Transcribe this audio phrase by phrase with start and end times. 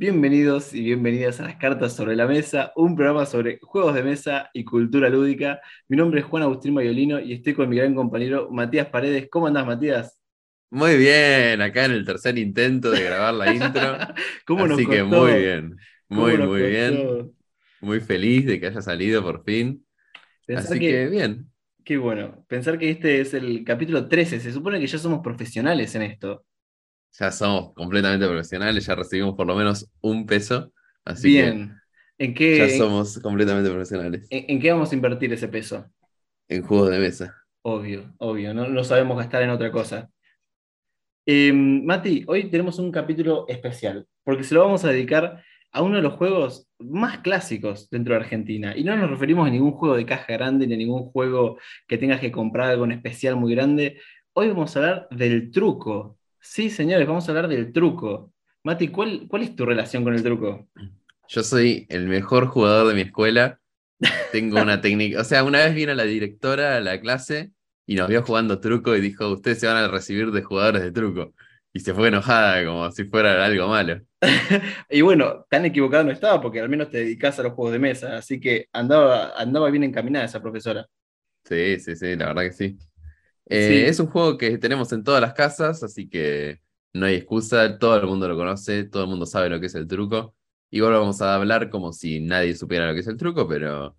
[0.00, 4.48] Bienvenidos y bienvenidas a las cartas sobre la mesa, un programa sobre juegos de mesa
[4.54, 5.60] y cultura lúdica.
[5.88, 9.28] Mi nombre es Juan Agustín Mayolino y estoy con mi gran compañero Matías Paredes.
[9.30, 10.18] ¿Cómo andás, Matías?
[10.70, 13.80] Muy bien, acá en el tercer intento de grabar la intro.
[14.46, 15.04] ¿Cómo Así nos que costó?
[15.04, 15.76] muy bien,
[16.12, 16.66] ¿Cómo muy, muy costó?
[16.66, 17.14] bien.
[17.80, 19.86] Muy feliz de que haya salido por fin.
[20.46, 21.50] Pensar Así que, que bien.
[21.84, 22.44] qué bueno.
[22.48, 24.40] Pensar que este es el capítulo 13.
[24.40, 26.46] Se supone que ya somos profesionales en esto.
[27.12, 30.72] Ya somos completamente profesionales, ya recibimos por lo menos un peso.
[31.04, 31.74] Así Bien.
[32.18, 35.88] ¿En que qué, ya somos completamente profesionales en, en qué vamos a invertir ese peso?
[36.48, 37.34] en juegos de mesa.
[37.62, 38.54] Obvio, obvio.
[38.54, 40.10] No lo sabemos gastar en otra cosa.
[41.26, 45.96] Eh, Mati, hoy tenemos un capítulo especial, porque se lo vamos a dedicar a uno
[45.96, 48.74] de los juegos más clásicos dentro de Argentina.
[48.76, 51.98] Y no nos referimos a ningún juego de caja grande, ni a ningún juego que
[51.98, 54.00] tengas que comprar algo en especial muy grande.
[54.32, 56.17] Hoy vamos a hablar del truco.
[56.50, 58.32] Sí, señores, vamos a hablar del truco.
[58.64, 60.66] Mati, ¿cuál, cuál es tu relación con el truco?
[61.28, 63.60] Yo soy el mejor jugador de mi escuela.
[64.32, 65.20] Tengo una técnica.
[65.20, 67.52] O sea, una vez vino la directora a la clase
[67.86, 70.90] y nos vio jugando truco y dijo: Ustedes se van a recibir de jugadores de
[70.90, 71.34] truco.
[71.74, 74.00] Y se fue enojada, como si fuera algo malo.
[74.88, 77.78] Y bueno, tan equivocado no estaba, porque al menos te dedicas a los juegos de
[77.78, 80.86] mesa, así que andaba, andaba bien encaminada esa profesora.
[81.44, 82.78] Sí, sí, sí, la verdad que sí.
[83.48, 83.90] Eh, Sí.
[83.90, 86.60] Es un juego que tenemos en todas las casas, así que
[86.92, 89.74] no hay excusa, todo el mundo lo conoce, todo el mundo sabe lo que es
[89.74, 90.34] el truco.
[90.70, 93.96] Igual vamos a hablar como si nadie supiera lo que es el truco, pero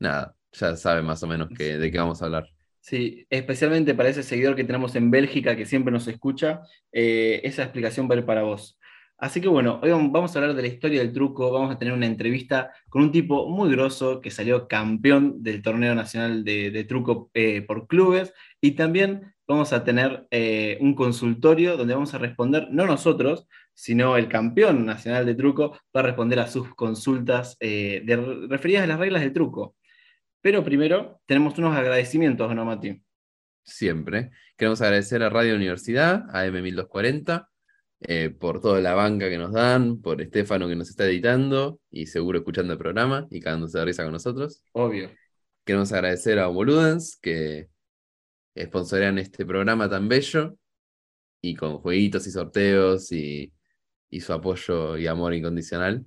[0.00, 2.48] nada, ya saben más o menos que, de qué vamos a hablar.
[2.80, 7.62] Sí, especialmente para ese seguidor que tenemos en Bélgica que siempre nos escucha, eh, esa
[7.64, 8.78] explicación va a ir para vos.
[9.20, 11.78] Así que bueno, hoy vam- vamos a hablar de la historia del truco, vamos a
[11.78, 16.84] tener una entrevista con un tipo muy grosso que salió campeón del torneo nacional de,
[16.88, 18.32] truco eh, por clubes
[18.62, 24.16] y también vamos a tener eh, un consultorio donde vamos a responder, no nosotros, sino
[24.16, 28.02] el campeón nacional de truco va a responder a sus consultas eh,
[28.48, 29.76] referidas a las reglas del truco.
[30.40, 33.02] Pero primero tenemos unos agradecimientos, ¿no, Mati?
[33.62, 34.30] Siempre.
[34.56, 37.49] Queremos agradecer a Radio Universidad, a M1240,
[38.00, 42.06] eh, por toda la banca que nos dan, por Estefano que nos está editando y
[42.06, 44.64] seguro escuchando el programa y cagándose de risa con nosotros.
[44.72, 45.10] Obvio.
[45.64, 47.68] Queremos agradecer a Boludens que
[48.58, 50.56] sponsorean este programa tan bello
[51.42, 53.52] y con jueguitos y sorteos y,
[54.08, 56.04] y su apoyo y amor incondicional.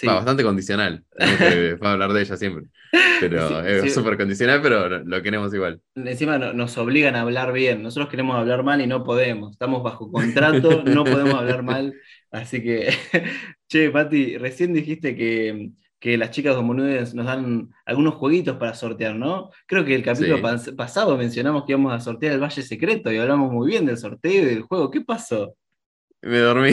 [0.00, 0.06] Sí.
[0.06, 2.66] Va, bastante condicional, vamos a hablar de ella siempre.
[3.20, 3.90] Pero Sí, es sí.
[3.90, 5.80] súper condicional, pero lo- queremos igual.
[5.96, 7.82] Encima no- nos obligan a hablar bien.
[7.82, 9.50] Nosotros queremos hablar mal y no podemos.
[9.52, 11.94] Estamos bajo contrato, no podemos hablar mal.
[12.30, 12.90] Así que,
[13.68, 19.16] che, Pati, recién dijiste que, que las chicas Homonudens nos dan algunos jueguitos para sortear,
[19.16, 19.50] ¿no?
[19.66, 23.16] Creo que el capítulo pas- pasado mencionamos que íbamos a sortear el Valle Secreto y
[23.18, 24.92] hablamos muy bien del sorteo y del juego.
[24.92, 25.56] ¿Qué pasó?
[26.22, 26.72] Me dormí.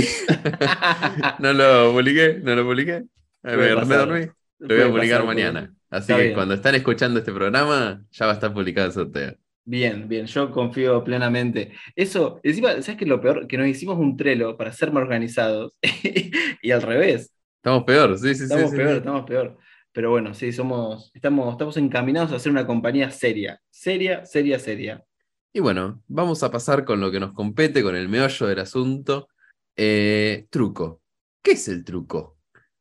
[1.39, 3.03] no lo publiqué, no lo publiqué.
[3.45, 4.27] Me, me dormí.
[4.59, 5.73] Lo voy a publicar pasar, mañana.
[5.89, 6.33] Así que bien.
[6.33, 9.35] cuando están escuchando este programa, ya va a estar publicado el sorteo.
[9.63, 11.73] Bien, bien, yo confío plenamente.
[11.95, 13.47] Eso, encima, ¿sabes qué es lo peor?
[13.47, 15.73] Que nos hicimos un trelo para ser más organizados
[16.61, 17.31] y al revés.
[17.57, 18.97] Estamos peor, sí, sí, sí, Estamos sí, peor, sí.
[18.97, 19.57] estamos peor.
[19.91, 23.59] Pero bueno, sí, somos, estamos, estamos encaminados a ser una compañía seria.
[23.69, 25.03] Seria, seria, seria.
[25.53, 29.29] Y bueno, vamos a pasar con lo que nos compete, con el meollo del asunto.
[29.75, 31.01] Eh, truco.
[31.41, 32.34] ¿Qué es el truco?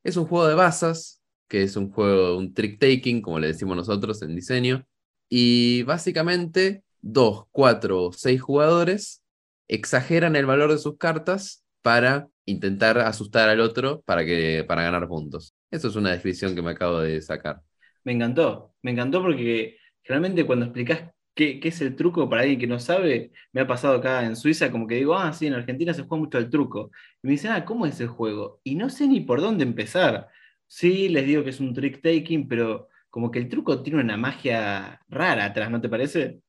[0.04, 3.76] Es un juego de bazas, que es un juego, un trick taking, como le decimos
[3.76, 4.86] nosotros en diseño.
[5.28, 9.22] Y básicamente, dos, cuatro o seis jugadores
[9.66, 15.08] exageran el valor de sus cartas para intentar asustar al otro para, que, para ganar
[15.08, 15.54] puntos.
[15.70, 17.62] Eso es una descripción que me acabo de sacar.
[18.04, 22.60] Me encantó, me encantó porque realmente cuando explicás qué, qué es el truco para alguien
[22.60, 25.54] que no sabe, me ha pasado acá en Suiza, como que digo, ah, sí, en
[25.54, 26.90] Argentina se juega mucho al truco.
[27.22, 28.60] Y me dicen, ah, ¿cómo es el juego?
[28.64, 30.28] Y no sé ni por dónde empezar.
[30.66, 34.16] Sí, les digo que es un trick taking, pero como que el truco tiene una
[34.16, 36.40] magia rara atrás, ¿no te parece?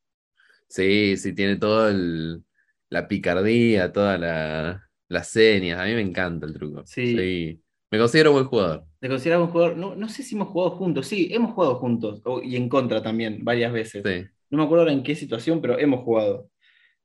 [0.68, 2.44] Sí, sí, tiene todo el,
[2.90, 5.80] la picardía, todas la- las señas.
[5.80, 6.84] A mí me encanta el truco.
[6.84, 7.16] Sí.
[7.16, 8.86] Soy- me considero buen jugador.
[9.00, 9.78] ¿Te consideras un jugador?
[9.78, 11.08] No, no sé si hemos jugado juntos.
[11.08, 12.22] Sí, hemos jugado juntos.
[12.44, 14.04] y en contra también, varias veces.
[14.04, 14.30] Sí.
[14.50, 16.50] No me acuerdo ahora en qué situación, pero hemos jugado.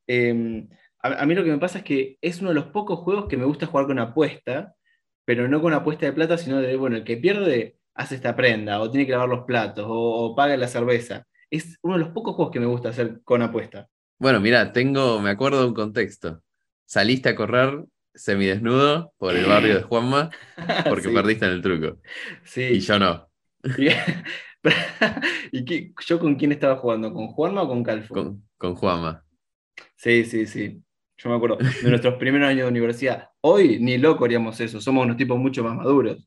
[0.07, 0.67] Eh,
[1.03, 3.27] a, a mí lo que me pasa es que es uno de los pocos juegos
[3.29, 4.75] que me gusta jugar con apuesta,
[5.25, 8.81] pero no con apuesta de plata, sino de, bueno, el que pierde hace esta prenda,
[8.81, 9.93] o tiene que lavar los platos, o,
[10.33, 11.27] o paga la cerveza.
[11.51, 13.89] Es uno de los pocos juegos que me gusta hacer con apuesta.
[14.19, 16.43] Bueno, mira, tengo, me acuerdo de un contexto.
[16.85, 17.85] Saliste a correr
[18.15, 20.31] semidesnudo por el barrio de Juanma
[20.87, 21.99] porque Sí, perdiste en el truco.
[22.45, 22.63] sí.
[22.73, 23.31] Y yo no,
[25.53, 27.13] ¿Y qué- yo con quién estaba jugando?
[27.13, 28.23] ¿Con Juanma o con Calfo?
[28.23, 29.25] con, con Juanma.
[29.97, 30.83] Sí, sí, sí.
[31.19, 33.31] Yo me acuerdo de nuestros primeros años de universidad.
[33.43, 36.27] Hoy ni loco haríamos eso, somos unos tipos mucho más maduros.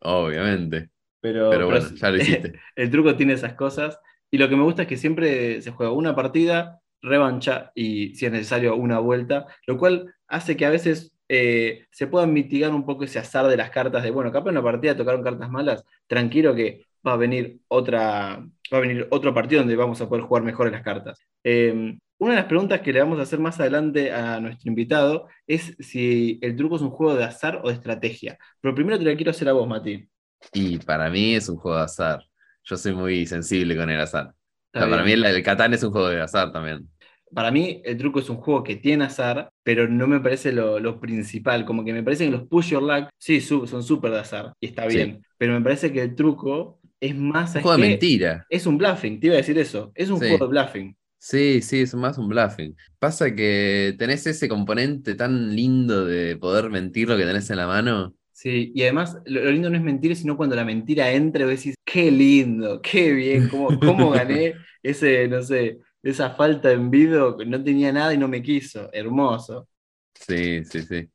[0.00, 0.90] Obviamente.
[1.20, 2.54] Pero, Pero bueno, pero ya lo hiciste.
[2.76, 3.98] el truco tiene esas cosas.
[4.30, 8.26] Y lo que me gusta es que siempre se juega una partida, revancha y, si
[8.26, 12.86] es necesario, una vuelta, lo cual hace que a veces eh, se pueda mitigar un
[12.86, 15.84] poco ese azar de las cartas de, bueno, capaz en una partida tocaron cartas malas,
[16.06, 18.38] tranquilo que va a venir otra,
[18.72, 21.18] va a venir otro partido donde vamos a poder jugar mejor las cartas.
[21.44, 25.26] Eh, una de las preguntas que le vamos a hacer más adelante a nuestro invitado
[25.46, 28.38] es si el truco es un juego de azar o de estrategia.
[28.60, 30.06] Pero primero te la quiero hacer a vos, Mati.
[30.52, 32.24] Y para mí es un juego de azar.
[32.64, 34.28] Yo soy muy sensible con el azar.
[34.74, 36.88] O Está sea, para mí el, el Catán es un juego de azar también.
[37.32, 40.80] Para mí, el truco es un juego que tiene azar, pero no me parece lo,
[40.80, 41.64] lo principal.
[41.64, 44.66] Como que me parece que los push your luck, sí, son súper de azar, y
[44.66, 44.88] está Sí.
[44.88, 45.24] bien.
[45.38, 47.52] Pero me parece que el truco es más.
[47.54, 48.46] Un ¿sabes juego de mentira.
[48.48, 49.92] Es un bluffing, te iba a decir eso.
[49.94, 50.26] Es un Sí.
[50.26, 50.96] juego de bluffing.
[51.18, 52.76] Sí, sí, es más un bluffing.
[52.98, 57.66] Pasa que tenés ese componente tan lindo de poder mentir lo que tenés en la
[57.66, 58.14] mano.
[58.32, 61.48] Sí, y además lo, lo lindo no es mentir, sino cuando la mentira entra y
[61.48, 67.36] decís, qué lindo, qué bien, cómo, cómo gané ese, no sé, esa falta de envido,
[67.36, 68.88] que no tenía nada y no me quiso.
[68.92, 69.68] Hermoso.
[70.14, 71.10] Sí, sí, sí.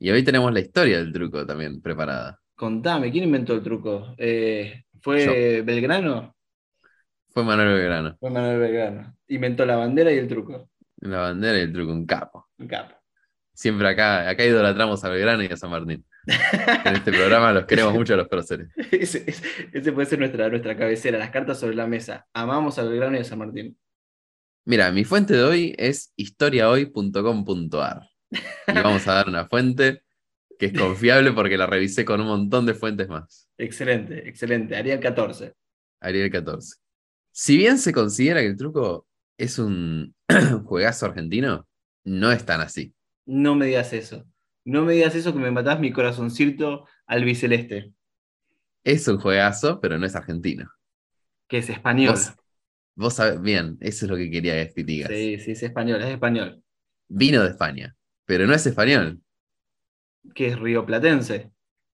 [0.00, 2.40] Y hoy tenemos la historia del truco también preparada.
[2.54, 4.14] Contame, ¿quién inventó el truco?
[4.18, 6.34] Eh, ¿Fue Belgrano?
[7.30, 8.16] Fue Manuel Belgrano.
[8.18, 9.16] Fue Manuel Belgrano.
[9.28, 10.70] Inventó la bandera y el truco.
[11.00, 12.48] La bandera y el truco, un capo.
[12.58, 12.94] Un capo.
[13.52, 16.04] Siempre acá, acá idolatramos a Belgrano y a San Martín.
[16.84, 18.68] En este programa los queremos mucho a los próceres.
[18.92, 19.42] ese, ese-
[19.72, 22.26] ese puede ser nuestra, nuestra cabecera, las cartas sobre la mesa.
[22.34, 23.76] Amamos a Belgrano y a San Martín.
[24.64, 28.02] Mira, mi fuente de hoy es historiahoy.com.ar.
[28.30, 30.02] Y vamos a dar una fuente
[30.58, 33.47] que es confiable porque la revisé con un montón de fuentes más.
[33.58, 34.76] Excelente, excelente.
[34.76, 35.52] Ariel 14.
[36.00, 36.76] Ariel 14.
[37.32, 39.06] Si bien se considera que el truco
[39.36, 40.14] es un
[40.64, 41.66] juegazo argentino,
[42.04, 42.94] no es tan así.
[43.26, 44.24] No me digas eso.
[44.64, 47.92] No me digas eso que me matás mi corazoncito albiceleste,
[48.84, 50.70] Es un juegazo, pero no es argentino.
[51.48, 52.14] que es español.
[52.14, 52.32] Vos,
[52.94, 55.10] vos sabés bien, eso es lo que quería que digas.
[55.10, 56.62] Sí, sí, es español, es español.
[57.08, 57.96] Vino de España,
[58.26, 59.20] pero no es español.
[60.34, 61.50] Que es rioplatense.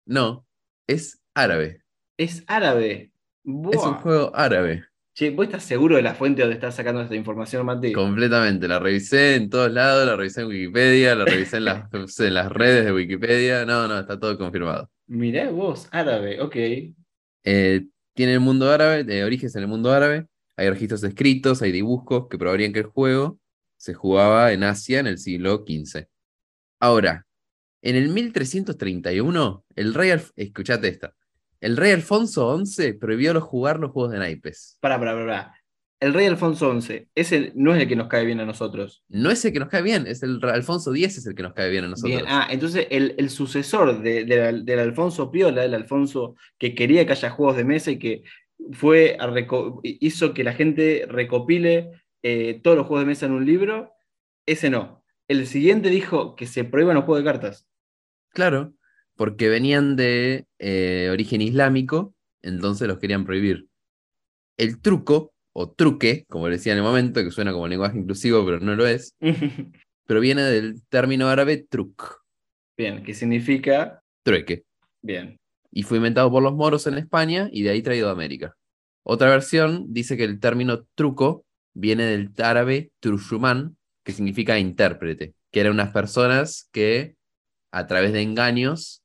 [0.07, 0.47] No,
[0.87, 1.83] es árabe.
[2.17, 3.13] Es árabe.
[3.45, 4.85] Es un juego árabe.
[5.15, 7.93] Che, ¿vos estás seguro de la fuente donde estás sacando esta información, Mati?
[7.93, 8.67] Completamente.
[8.67, 11.85] La revisé en todos lados, la revisé en Wikipedia, la revisé en las,
[12.21, 13.65] en las redes de Wikipedia.
[13.65, 14.91] No, no, está todo confirmado.
[15.07, 16.57] Mirá vos, árabe, ok.
[17.45, 20.27] Eh, tiene el mundo árabe, de orígenes en el mundo árabe.
[20.57, 23.39] Hay registros escritos, hay dibujos que probarían que el juego
[23.77, 26.07] se jugaba en Asia en el siglo XV.
[26.81, 27.27] Ahora,
[27.83, 31.15] en el 1331, el rey, escuchate esta,
[31.65, 34.79] el rey Alfonso XI prohibió los jugar los juegos de naipes.
[34.81, 35.55] Pará, pará, pará.
[36.01, 39.03] El rey Alfonso XI, ese no es el que nos cae bien a nosotros.
[39.09, 41.55] No es el que nos cae bien, es el Alfonso X es el que nos
[41.55, 42.11] cae bien a nosotros.
[42.15, 47.13] Bien, ah, entonces el, el sucesor de- del Alfonso Piola, el Alfonso que quería que
[47.13, 48.23] haya juegos de mesa y que
[48.73, 49.33] fue a
[49.83, 51.91] hizo que la gente recopile
[52.23, 53.93] eh, todos los juegos de mesa en un libro,
[54.47, 55.03] ese no.
[55.27, 57.67] El siguiente dijo que se prohíban los juegos de cartas.
[58.31, 58.75] Claro,
[59.17, 63.67] porque venían de eh, origen islámico, entonces los querían prohibir.
[64.57, 68.61] El truco, o truque, como decía en el momento, que suena como lenguaje inclusivo, pero
[68.61, 69.15] no lo es,
[70.07, 72.21] proviene del término árabe truc,
[72.77, 74.03] Bien, que significa.
[74.25, 74.65] trueque,
[75.01, 75.37] Bien.
[75.71, 78.57] y fue inventado por los moros en España y de ahí traído a América.
[79.05, 85.61] Otra versión dice que el término truco viene del árabe trushumán, que significa intérprete, que
[85.61, 87.15] eran unas personas que
[87.71, 89.03] a través de engaños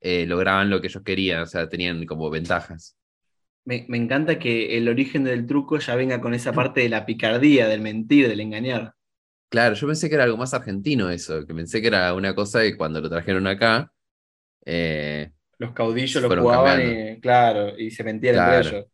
[0.00, 2.96] eh, lograban lo que ellos querían, o sea, tenían como ventajas.
[3.64, 7.06] Me, me encanta que el origen del truco ya venga con esa parte de la
[7.06, 8.94] picardía, del mentir, del engañar.
[9.48, 12.60] Claro, yo pensé que era algo más argentino eso, que pensé que era una cosa
[12.62, 13.92] que cuando lo trajeron acá,
[14.66, 18.58] eh, Los caudillos lo jugaban y, claro, y se mentían Claro.
[18.66, 18.86] entre ellos.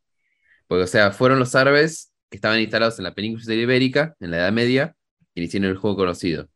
[0.67, 4.39] porque o sea, fueron los árabes que estaban instalados en la península ibérica, en la
[4.39, 4.97] Edad Media,
[5.35, 6.49] y hicieron el juego conocido.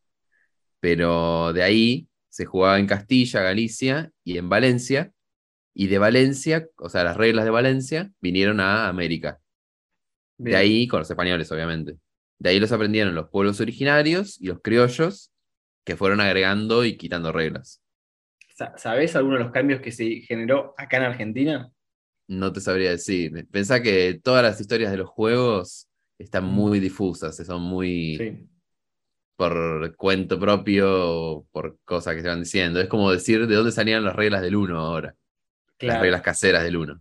[0.80, 5.12] Pero de ahí se jugaba en Castilla, Galicia y en Valencia,
[5.74, 9.40] y de Valencia, o sea, las reglas de Valencia vinieron a América.
[10.38, 11.96] De ahí, con los españoles, obviamente.
[12.38, 15.30] De ahí los aprendieron los pueblos originarios y los criollos,
[15.84, 17.82] que fueron agregando y quitando reglas.
[18.76, 21.70] ¿Sabés alguno de los cambios que se generó acá en Argentina?
[22.28, 23.46] No te sabría decir.
[23.50, 26.48] Pensá que todas las historias de los juegos están Mm.
[26.54, 28.46] muy difusas, son muy Sí.
[29.40, 32.80] Por cuento propio o por cosas que se van diciendo.
[32.80, 35.16] Es como decir de dónde salían las reglas del 1 ahora,
[35.84, 37.00] las reglas caseras del 1.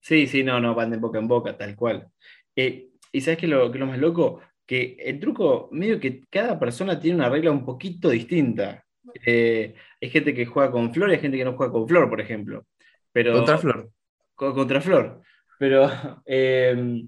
[0.00, 2.08] Sí, sí, no, no, van de boca en boca, tal cual.
[2.54, 6.58] Eh, y sabes que lo, que lo más loco, que el truco, medio que cada
[6.58, 8.84] persona tiene una regla un poquito distinta.
[9.26, 12.10] Eh, hay gente que juega con flor y hay gente que no juega con flor,
[12.10, 12.66] por ejemplo.
[13.12, 13.90] Pero, Contra Flor.
[14.34, 15.22] co- contra flor.
[15.58, 15.88] Pero
[16.26, 17.04] eh,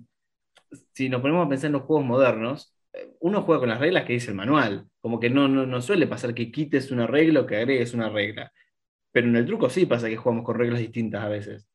[0.95, 2.76] si nos ponemos a pensar en los juegos modernos,
[3.21, 4.87] uno juega con las reglas que dice el manual.
[5.01, 8.09] Como que no, no, no suele pasar que quites una regla o que agregues una
[8.09, 8.53] regla.
[9.13, 11.69] Pero en el truco sí pasa que jugamos con reglas distintas a veces.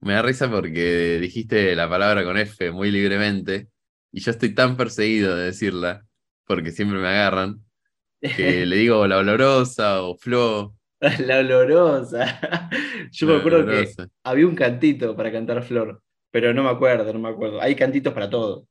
[0.00, 3.68] Me da risa porque dijiste la palabra con F muy libremente
[4.12, 6.04] y yo estoy tan perseguido de decirla
[6.46, 7.64] porque siempre me agarran
[8.20, 10.74] que le digo la olorosa o Flo.
[11.00, 12.70] La olorosa.
[13.12, 13.88] Yo me acuerdo que
[14.22, 17.60] había un cantito para cantar Flor, pero no me acuerdo, no me acuerdo.
[17.60, 18.66] Hay cantitos para todo.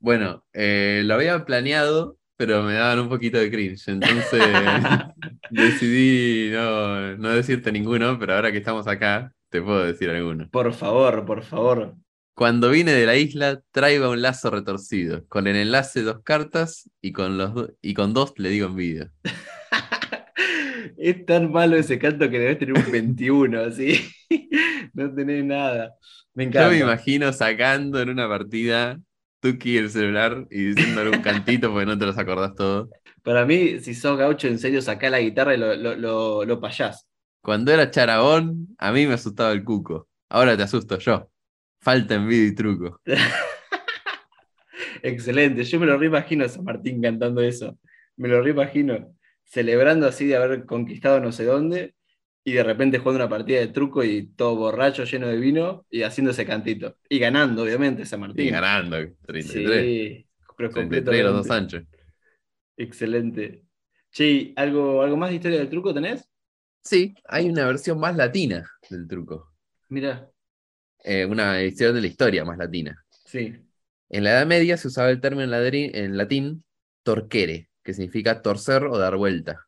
[0.00, 4.98] Bueno, eh, lo había planeado, pero me daban un poquito de cringe, entonces
[5.48, 10.50] decidí no, no decirte ninguno, pero ahora que estamos acá, te puedo decir alguno.
[10.52, 11.96] Por favor, por favor.
[12.34, 17.12] Cuando vine de la isla, traiga un lazo retorcido, con el enlace dos cartas y
[17.12, 19.12] con, los do- y con dos le digo envidia.
[20.96, 24.00] Es tan malo ese canto que debes tener un 21, así.
[24.94, 25.94] No tenés nada.
[26.34, 26.70] Me Yo encanta.
[26.70, 29.00] me imagino sacando en una partida
[29.40, 32.90] Tuki el celular y diciendo algún cantito porque no te los acordás todos.
[33.22, 36.60] Para mí, si sos gaucho, en serio, sacá la guitarra y lo, lo, lo, lo
[36.60, 37.06] payás.
[37.42, 40.08] Cuando era charabón, a mí me asustaba el cuco.
[40.28, 41.30] Ahora te asusto yo.
[41.80, 43.00] Falta envidia y truco.
[45.02, 45.64] Excelente.
[45.64, 47.78] Yo me lo reimagino a San Martín cantando eso.
[48.16, 49.14] Me lo reimagino.
[49.44, 51.94] Celebrando así de haber conquistado no sé dónde.
[52.44, 56.02] Y de repente jugando una partida de truco y todo borracho, lleno de vino, y
[56.02, 56.96] haciendo ese cantito.
[57.08, 58.46] Y ganando, obviamente, San Martín.
[58.46, 59.82] Y ganando, 33.
[59.82, 61.46] Sí, pero 33 los dos.
[61.46, 61.84] Sánchez.
[62.76, 63.64] Excelente.
[64.10, 66.28] Che, ¿algo, ¿algo más de historia del truco tenés?
[66.84, 69.50] Sí, hay una versión más latina del truco.
[69.90, 70.30] Mira,
[71.04, 73.04] Eh, una edición de la historia más latina.
[73.24, 73.66] sí.
[74.08, 76.64] En la Edad Media se usaba el término en latín
[77.02, 79.66] torquere, que significa torcer o dar vuelta,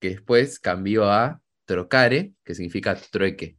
[0.00, 3.58] que después cambió a trocare, que significa trueque.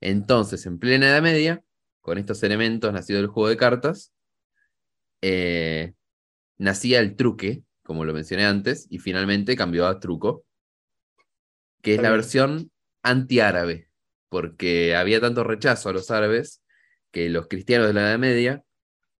[0.00, 1.62] Entonces, en plena Edad Media,
[2.00, 4.12] con estos elementos nacido el juego de cartas,
[5.20, 5.94] eh,
[6.56, 10.46] nacía el truque, como lo mencioné antes, y finalmente cambió a truco,
[11.82, 12.70] que es la versión
[13.02, 13.90] antiárabe,
[14.28, 16.62] porque había tanto rechazo a los árabes
[17.10, 18.64] que los cristianos de la Edad Media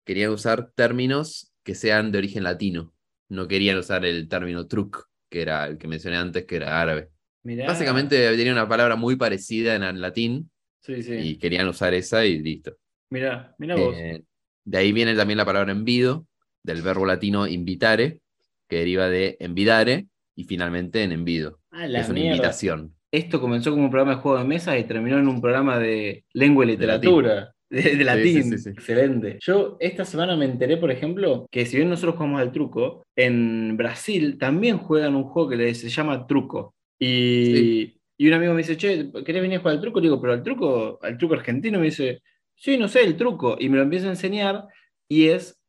[0.05, 2.95] querían usar términos que sean de origen latino.
[3.29, 7.14] No querían usar el término truc, que era el que mencioné antes, que era árabe.
[7.45, 7.67] Mirá.
[7.67, 11.15] Básicamente tenía una palabra muy parecida en el latín Sí, sí.
[11.15, 12.77] y querían usar esa y listo.
[13.11, 13.95] Mirá, mirá vos.
[13.97, 14.23] Eh,
[14.65, 16.27] de ahí viene también la palabra envido,
[16.63, 18.21] del verbo latino invitare,
[18.69, 21.61] que deriva de envidare y finalmente en envido.
[21.71, 22.37] Ah, la es una mierda.
[22.37, 22.95] invitación.
[23.13, 26.25] Esto comenzó como un programa de juego de mesa y terminó en un programa de
[26.33, 27.55] lengua y De literatura.
[27.71, 28.45] De, de latín.
[28.45, 28.71] sí, sí.
[28.71, 29.39] Excelente.
[29.41, 33.77] Yo esta semana me enteré, por ejemplo, que si bien nosotros jugamos al truco, en
[33.77, 36.75] Brasil también juegan un juego que se llama truco.
[37.05, 40.01] Y, y un amigo me dice, che, ¿querés venir a jugar al truco?
[40.01, 42.23] Le digo, pero al truco, al truco argentino me dice,
[42.55, 43.57] sí, no sé, el truco.
[43.59, 44.67] Y me lo empieza a enseñar
[45.09, 45.61] y es,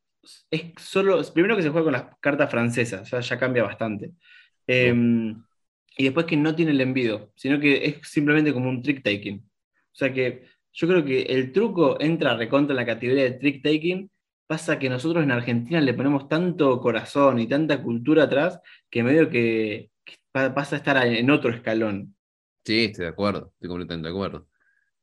[0.49, 4.11] es solo, primero que se juega con las cartas francesas, ya, ya cambia bastante.
[4.67, 5.43] Em,
[5.97, 9.39] y después que no tiene el envido, sino que es simplemente como un trick taking.
[9.39, 13.63] O sea que yo creo que el truco entra recontra en la categoría de trick
[13.63, 14.09] taking.
[14.47, 19.29] Pasa que nosotros en Argentina le ponemos tanto corazón y tanta cultura atrás que medio
[19.29, 19.89] que,
[20.35, 22.15] pasa a estar en otro escalón.
[22.65, 24.47] Sí, estoy de acuerdo, estoy completamente de acuerdo.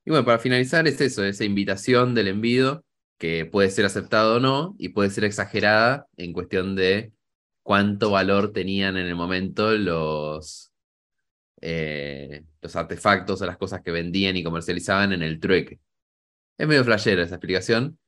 [0.04, 2.84] Y bueno, para finalizar es eso, esa invitación del envido,
[3.18, 7.12] que puede ser aceptada o no, y puede ser exagerada en cuestión de
[7.62, 10.72] cuánto valor tenían en el momento los,
[11.60, 15.80] eh, los artefactos o las cosas que vendían y comercializaban en el trueque.
[16.58, 17.98] Es medio flashera esa explicación,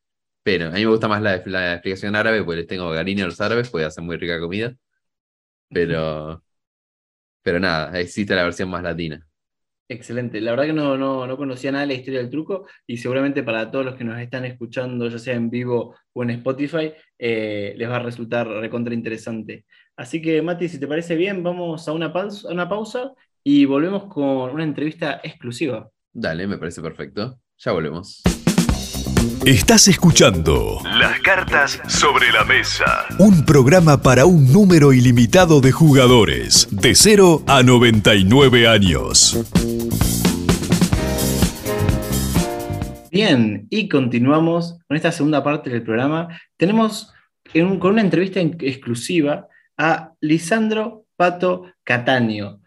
[0.42, 3.28] pero a mí me gusta más la, la explicación árabe, porque les tengo cariño a
[3.28, 4.76] los árabes, porque hacen muy rica comida.
[5.68, 6.42] Pero,
[7.44, 9.24] pero nada, existe la versión más latina.
[9.86, 10.40] Excelente.
[10.40, 13.42] La verdad que no, no, no conocía nada de la historia del truco y seguramente
[13.42, 17.74] para todos los que nos están escuchando, ya sea en vivo o en Spotify, eh,
[17.76, 19.66] les va a resultar recontra interesante.
[19.94, 23.12] Así que, Mati, si te parece bien, vamos a una pausa, a una pausa
[23.44, 25.90] y volvemos con una entrevista exclusiva.
[26.12, 27.38] Dale, me parece perfecto.
[27.58, 28.22] Ya volvemos.
[29.46, 33.06] Estás escuchando Las cartas sobre la mesa.
[33.18, 39.38] Un programa para un número ilimitado de jugadores, de 0 a 99 años.
[43.10, 46.28] Bien, y continuamos con esta segunda parte del programa.
[46.56, 47.12] Tenemos
[47.52, 52.60] con una entrevista exclusiva a Lisandro Pato Cataño.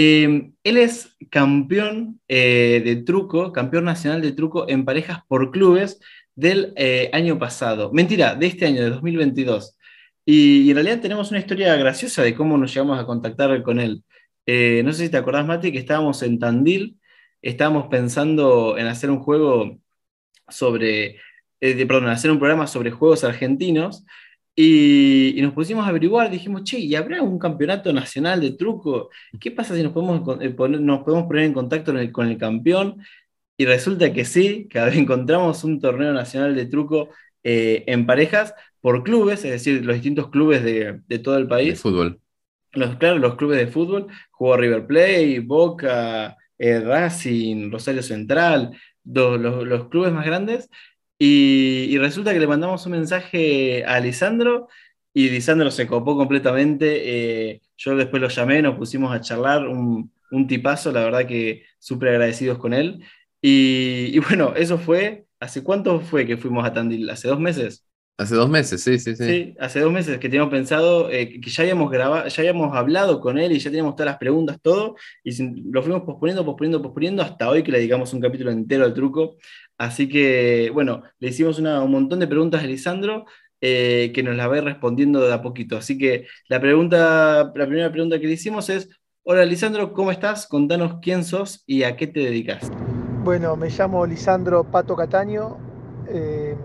[0.00, 5.98] Em, él es campeón eh, de truco, campeón nacional de truco en parejas por clubes
[6.36, 7.92] del eh, año pasado.
[7.92, 9.76] Mentira, de este año, de 2022.
[10.24, 14.04] Y, en realidad tenemos una historia graciosa de cómo nos llegamos a contactar con él.
[14.46, 16.96] Eh, no sé si te acordás, Mati, que estábamos en Tandil,
[17.42, 19.80] estábamos pensando en hacer un juego
[20.48, 21.16] sobre,
[21.60, 24.04] eh, perdón, hacer un programa sobre juegos argentinos
[24.60, 29.08] y, nos pusimos a averiguar, dijimos, che, ¿y habrá un campeonato nacional de truco?
[29.38, 30.22] ¿Qué pasa si nos podemos,
[30.56, 33.00] poner, nos podemos poner en contacto con el campeón?
[33.56, 37.10] Y resulta que sí, que encontramos un torneo nacional de truco
[37.44, 41.74] eh, en parejas por clubes, es decir, los distintos clubes de, todo el país.
[41.74, 42.20] De fútbol.
[42.72, 44.08] Los, claro, los clubes de fútbol.
[44.32, 50.68] Jugó River Plate, Boca, eh, Racing, Rosario Central, los, clubes más grandes.
[51.18, 54.68] Y, resulta que le mandamos un mensaje a Lisandro
[55.12, 57.50] y Lisandro se copó completamente.
[57.50, 61.64] Eh, yo después lo llamé, nos pusimos a charlar, un, un tipazo, la verdad que
[61.78, 63.04] súper agradecidos con él.
[63.40, 67.08] Y, bueno, eso fue, ¿hace cuánto fue que fuimos a Tandil?
[67.10, 67.87] ¿Hace dos meses?
[68.20, 69.24] Hace dos meses, sí, sí, sí.
[69.24, 73.20] Sí, hace dos meses que teníamos pensado, eh, que ya habíamos grabado, ya habíamos hablado
[73.20, 77.22] con él y ya teníamos todas las preguntas, todo, y lo fuimos posponiendo, posponiendo, posponiendo
[77.22, 79.36] hasta hoy que le dedicamos un capítulo entero al truco.
[79.78, 83.24] Así que, bueno, le hicimos un montón de preguntas a Lisandro,
[83.60, 85.76] eh, que nos la va respondiendo de a poquito.
[85.76, 88.88] Así que la pregunta, la primera pregunta que le hicimos es,
[89.22, 90.48] hola Lisandro, ¿cómo estás?
[90.48, 92.68] Contanos quién sos y a qué te dedicas.
[93.22, 95.56] Bueno, me llamo Lisandro Pato Cataño.
[96.08, 96.56] Eh,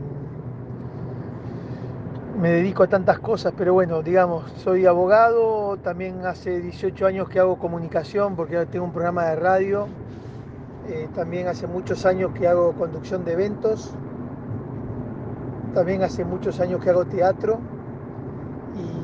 [2.39, 7.39] me dedico a tantas cosas, pero bueno, digamos, soy abogado, también hace 18 años que
[7.39, 9.87] hago comunicación porque tengo un programa de radio,
[10.87, 13.93] eh, también hace muchos años que hago conducción de eventos,
[15.73, 17.59] también hace muchos años que hago teatro
[18.75, 19.03] y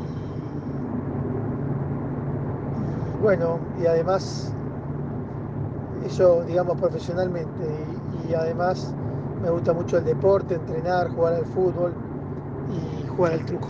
[3.22, 4.54] bueno, y además
[6.06, 7.66] eso, digamos, profesionalmente.
[8.28, 8.94] Y, además
[9.42, 11.94] me gusta mucho el deporte, entrenar, jugar al fútbol
[12.70, 13.70] y jugar al truco.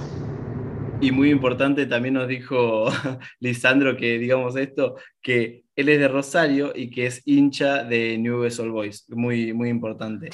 [1.02, 2.90] Y muy importante, también nos dijo
[3.40, 8.44] Lisandro que, digamos esto, que él es de Rosario y que es hincha de New
[8.44, 9.06] All Boys.
[9.10, 10.30] Muy, muy importante.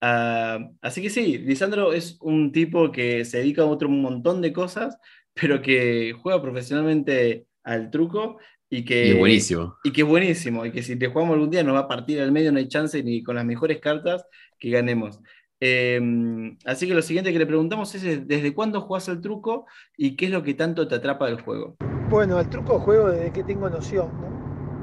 [0.00, 4.52] Ah, así que sí, Lisandro es un tipo que se dedica a otro montón de
[4.52, 4.98] cosas,
[5.34, 8.38] pero que juega profesionalmente al truco
[8.70, 9.76] y que, es buenísimo.
[9.84, 10.66] Y que buenísimo.
[10.66, 12.68] Y que si te jugamos algún día nos va a partir al medio, no hay
[12.68, 14.24] chance ni con las mejores cartas
[14.58, 15.20] que ganemos.
[15.60, 19.66] Em, así que lo siguiente que le preguntamos es desde cuándo jugás el truco
[19.96, 21.76] y qué es lo que tanto te atrapa del juego.
[22.10, 24.08] Bueno, el truco juego desde que tengo noción.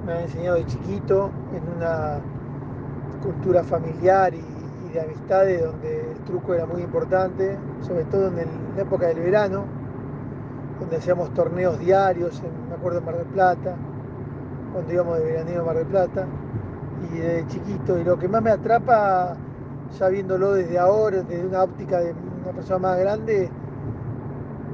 [0.05, 2.21] Me han enseñado de chiquito en una
[3.23, 4.41] cultura familiar y,
[4.93, 9.65] de amistades donde el truco era muy importante, sobre todo en, la época del verano,
[10.79, 13.75] donde hacíamos torneos diarios, me acuerdo en Mar del Plata,
[14.71, 16.25] cuando íbamos de veraneo a Mar del Plata,
[17.11, 17.99] y de chiquito.
[17.99, 19.35] Y lo que más me atrapa,
[19.97, 23.49] ya viéndolo desde ahora, desde una óptica de una persona más grande,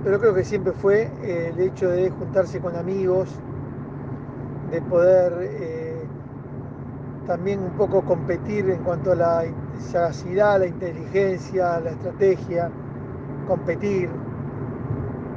[0.03, 3.29] pero creo que siempre fue eh, el hecho de juntarse con amigos,
[4.71, 6.05] de poder eh,
[7.27, 9.43] también un poco competir en cuanto a la
[9.79, 12.71] sagacidad, la inteligencia, la estrategia,
[13.47, 14.09] competir,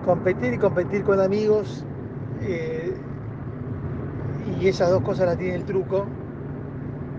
[0.04, 1.84] competir y competir con amigos.
[2.40, 2.94] Eh,
[4.60, 6.06] y esas dos cosas las tiene el truco,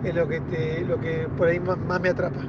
[0.05, 2.41] es lo que, te, lo que por ahí más, me atrapa.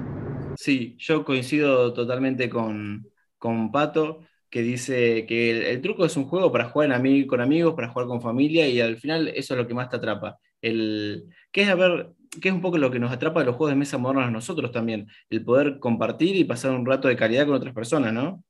[0.57, 3.07] Sí, yo coincido totalmente con,
[3.39, 7.75] con Pato, que dice que el, truco es un juego para jugar en con amigos,
[7.75, 10.39] para jugar con familia, y al final eso es lo que más te atrapa.
[10.61, 13.57] El, que es a ver, que es un poco lo que nos atrapa de los
[13.57, 17.17] juegos de mesa modernos a nosotros también, el poder compartir y pasar un rato de
[17.17, 18.43] calidad con otras personas, ¿no?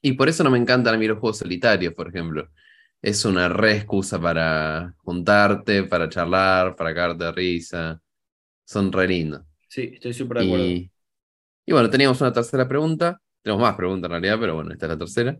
[0.00, 2.48] Y por eso no me encantan a mí los juegos solitarios, por ejemplo.
[3.02, 8.00] Es una re excusa para juntarte, para charlar, para cagarte de risa.
[8.64, 9.42] Son re lindos.
[9.68, 10.64] Sí, estoy súper de acuerdo.
[10.66, 10.90] Y,
[11.66, 13.20] y bueno, teníamos una tercera pregunta.
[13.42, 15.38] Tenemos más preguntas en realidad, pero bueno, esta es la tercera.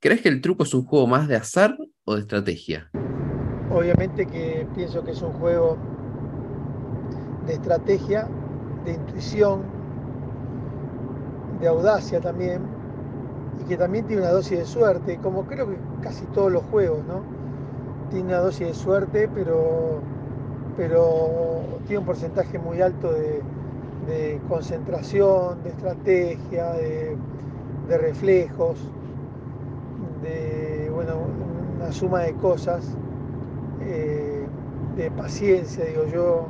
[0.00, 2.92] ¿Crees que el truco es un juego más de azar o de estrategia?
[3.70, 5.78] Obviamente que pienso que es un juego
[7.46, 8.28] de estrategia,
[8.84, 9.62] de intuición,
[11.60, 12.62] de audacia también,
[13.62, 17.04] y que también tiene una dosis de suerte, como creo que casi todos los juegos,
[17.06, 17.22] ¿no?
[18.10, 20.00] Tiene una dosis de suerte, pero,
[20.76, 23.42] pero tiene un porcentaje muy alto de,
[24.48, 27.16] concentración, de estrategia, de,
[27.88, 28.76] reflejos,
[30.22, 31.18] de bueno,
[31.76, 32.96] una suma de cosas,
[33.82, 34.46] eh,
[34.96, 36.48] de paciencia, digo yo,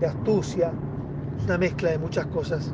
[0.00, 0.72] de astucia,
[1.44, 2.72] una mezcla de muchas cosas.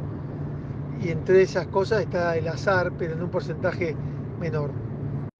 [1.02, 3.94] Y entre esas cosas está el azar, pero en un porcentaje
[4.40, 4.70] menor.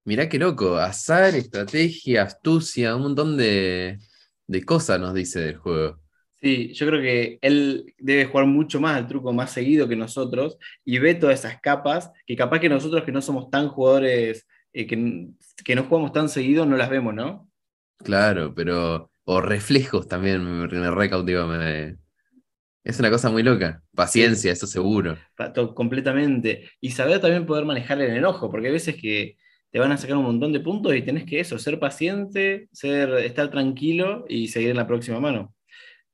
[0.05, 3.99] Mirá qué loco, azar, estrategia, astucia, un montón de,
[4.47, 6.01] de cosas nos dice del juego.
[6.41, 10.57] Sí, yo creo que él debe jugar mucho más al truco más seguido que nosotros
[10.85, 14.87] y ve todas esas capas que capaz que nosotros que no somos tan jugadores, eh,
[14.87, 15.29] que,
[15.65, 17.49] que no jugamos tan seguido, no las vemos, ¿no?
[17.99, 19.11] Claro, pero.
[19.31, 21.47] O reflejos también me, me recautiva.
[21.47, 21.99] me-
[22.89, 23.83] Es una cosa muy loca.
[23.95, 25.19] Paciencia, eso seguro.
[25.37, 26.71] Pa- to- completamente.
[26.81, 29.37] Y saber también poder manejar el enojo, porque hay veces que
[29.71, 33.11] te van a sacar un montón de puntos y tenés que eso, ser paciente, ser,
[33.19, 35.55] estar tranquilo y seguir en la próxima mano.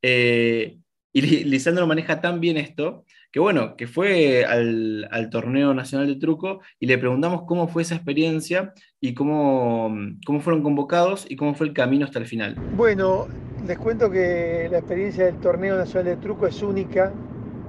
[0.03, 0.79] Eh,
[1.13, 6.09] y Li- Lisandro maneja tan bien esto que bueno, que fue al, al torneo nacional
[6.09, 11.37] de truco y le preguntamos cómo fue esa experiencia y cómo, cómo fueron convocados y
[11.37, 12.55] cómo fue el camino hasta el final.
[12.77, 13.27] Bueno,
[13.67, 17.13] les cuento que la experiencia del torneo nacional de truco es única,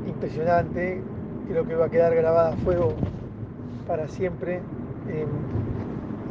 [0.05, 1.01] impresionante,
[1.47, 2.93] creo que va a quedar grabada a fuego
[3.87, 4.61] para siempre
[5.07, 5.29] en,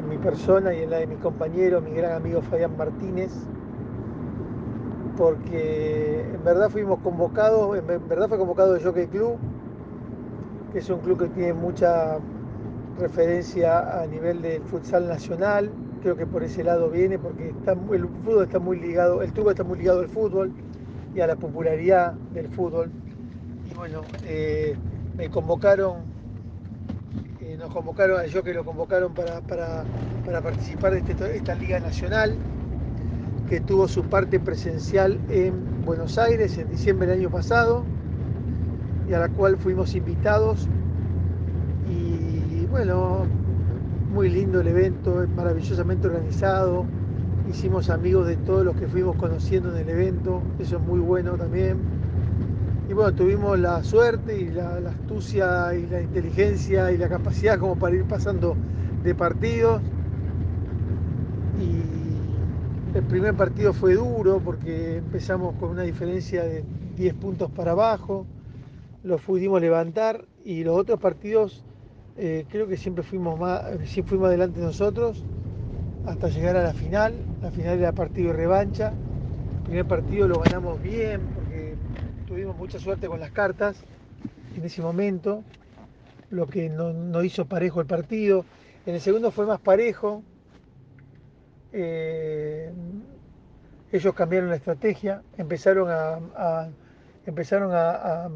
[0.01, 3.33] en mi persona y en la de mi compañero, mi gran amigo Fabián Martínez,
[5.17, 9.37] porque en verdad fuimos convocados, en verdad fue convocado el Jockey Club,
[10.73, 12.19] que es un club que tiene mucha
[12.99, 15.71] referencia a nivel del futsal nacional,
[16.05, 19.65] creo que por ese lado viene, porque el fútbol está muy ligado, el truco está
[19.65, 20.53] muy ligado al fútbol
[21.17, 22.91] y a la popularidad del fútbol.
[23.71, 24.77] Y bueno, eh,
[25.17, 25.95] me convocaron,
[27.41, 32.37] eh, nos convocaron, yo que lo convocaron para participar de este- esta liga nacional,
[33.49, 37.83] que tuvo su parte presencial en Buenos Aires en diciembre del año pasado,
[39.09, 40.69] y a la cual fuimos invitados.
[41.91, 43.23] Y bueno,
[44.15, 46.87] muy lindo el evento, maravillosamente organizado.
[47.51, 51.33] Hicimos amigos de todos los que fuimos conociendo en el evento, eso es muy bueno
[51.33, 51.79] también.
[52.89, 57.77] Y bueno, tuvimos la suerte y la, astucia y la inteligencia y la capacidad como
[57.77, 58.55] para ir pasando
[59.03, 59.83] de partidos.
[61.61, 67.73] Y el primer partido fue duro porque empezamos con una diferencia de 10 puntos para
[67.73, 68.27] abajo,
[69.03, 71.65] lo pudimos levantar y los otros partidos
[72.17, 75.27] eh, creo que siempre fuimos más, sí fuimos adelante nosotros
[76.03, 77.29] hasta llegar a la final.
[77.41, 79.01] La final era partido de revancha.
[79.57, 81.79] El primer partido lo ganamos bien porque
[82.27, 83.87] tuvimos mucha suerte con las cartas
[84.55, 85.47] en ese momento,
[86.31, 88.47] lo que no, no hizo parejo el partido.
[88.87, 90.25] En el segundo fue más parejo.
[91.73, 92.73] Eh,
[93.91, 96.75] ellos cambiaron la estrategia, empezaron a,
[97.25, 98.29] empezaron a-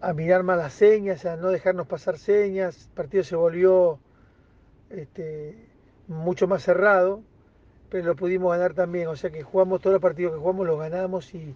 [0.00, 2.86] a mirar más las señas, a no dejarnos pasar señas.
[2.86, 4.00] El partido se volvió
[4.90, 5.56] este,
[6.08, 7.22] mucho más cerrado,
[7.90, 9.08] pero lo pudimos ganar también.
[9.08, 11.54] O sea que jugamos todos los partidos que jugamos, los ganamos y,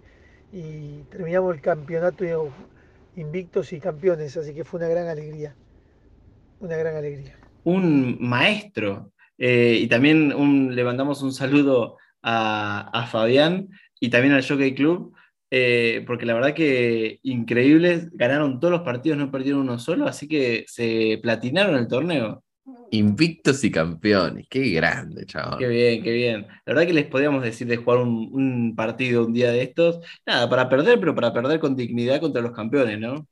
[0.53, 2.25] y terminamos el campeonato
[3.17, 4.37] invictos y campeones.
[4.37, 5.55] Así que fue una gran alegría.
[6.61, 7.37] Una gran alegría.
[7.65, 9.13] Un maestro.
[9.39, 14.75] eh, y también un- le mandamos un saludo a, a Fabián y también al Jockey
[14.75, 15.15] Club,
[15.55, 20.27] eh, porque la verdad que increíbles, ganaron todos los partidos, no perdieron uno solo, así
[20.27, 22.43] que se platinaron el torneo.
[22.91, 24.47] Invictos y campeones.
[24.49, 25.59] Qué grande, chabón.
[25.59, 26.47] Qué bien, qué bien.
[26.65, 29.99] La verdad que les podíamos decir de jugar un, un partido un día de estos,
[30.25, 33.27] nada, para perder, pero para perder con dignidad contra los campeones, ¿no?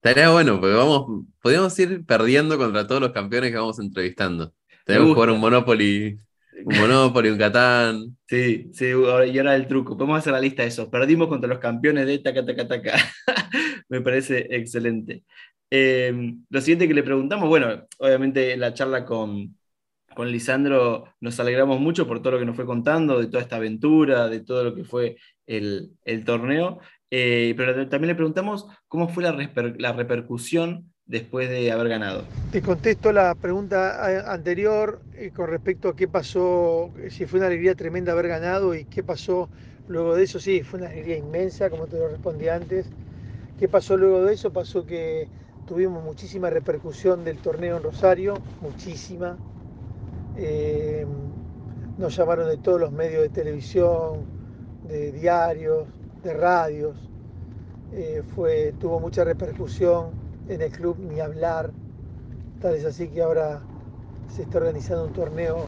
[0.00, 4.54] Estaría bueno, porque vamos, podríamos ir perdiendo contra todos los campeones que vamos entrevistando.
[4.84, 6.20] Tenemos que jugar un Monopoly,
[6.64, 8.16] un Monopoly, un Catán.
[8.26, 9.96] Sí, sí, y ahora el truco.
[9.96, 10.88] Podemos hacer la lista de esos.
[10.88, 12.94] Perdimos contra los campeones de taca, taca, taca.
[13.88, 15.24] Me parece excelente.
[15.70, 19.56] Eh, lo siguiente que le preguntamos, bueno, obviamente la charla con,
[20.14, 23.56] con Lisandro nos alegramos mucho por todo lo que nos fue contando, de toda esta
[23.56, 25.16] aventura, de todo lo que fue
[25.46, 26.80] el, el torneo.
[27.10, 29.32] Eh, pero también le preguntamos cómo fue la,
[29.78, 32.24] la repercusión después de haber ganado.
[32.52, 37.40] Te contesto la pregunta a- anterior eh, con respecto a qué pasó, eh, si fue
[37.40, 39.50] una alegría tremenda haber ganado y qué pasó
[39.86, 40.38] luego de eso.
[40.40, 42.90] Sí, fue una alegría inmensa, como te lo respondí antes.
[43.56, 44.52] ¿Qué pasó luego de eso?
[44.52, 45.30] Pasó que
[45.66, 49.38] tuvimos muchísima repercusión del torneo en Rosario, muchísima.
[50.34, 51.06] Eh,
[51.96, 54.28] nos llamaron de todos los medios de televisión,
[54.82, 55.88] de diarios,
[56.22, 57.10] de radios.
[57.90, 60.16] Eh, fue, tuvo mucha repercusión
[60.48, 61.70] en el club, ni hablar.
[62.60, 63.60] Tal es así que ahora
[64.34, 65.66] se está organizando un torneo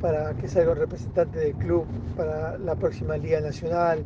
[0.00, 4.04] para que salga un representante del club para la próxima Liga Nacional.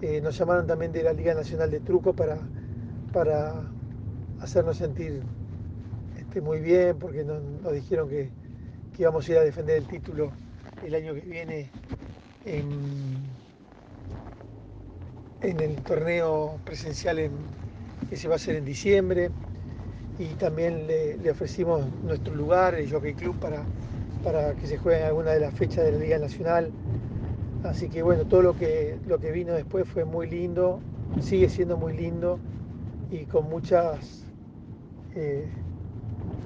[0.00, 2.38] Eh, nos llamaron también de la Liga Nacional de Truco para,
[3.12, 3.62] para
[4.40, 5.22] hacernos sentir
[6.18, 8.30] este, muy bien, porque nos, dijeron que,
[8.98, 10.32] íbamos a ir a defender el título
[10.82, 11.70] el año que viene
[12.46, 13.22] en,
[15.42, 17.18] el torneo presencial
[18.08, 19.30] que se va a hacer en diciembre.
[20.18, 23.64] Y también le, ofrecimos nuestro lugar, el Jockey Club, para,
[24.22, 26.70] para que se juegue alguna de las fechas de la Liga Nacional.
[27.64, 30.80] Así que bueno, todo lo que, lo que vino después fue muy lindo,
[31.20, 32.38] sigue siendo muy lindo
[33.10, 34.24] y con muchas
[35.14, 35.46] eh,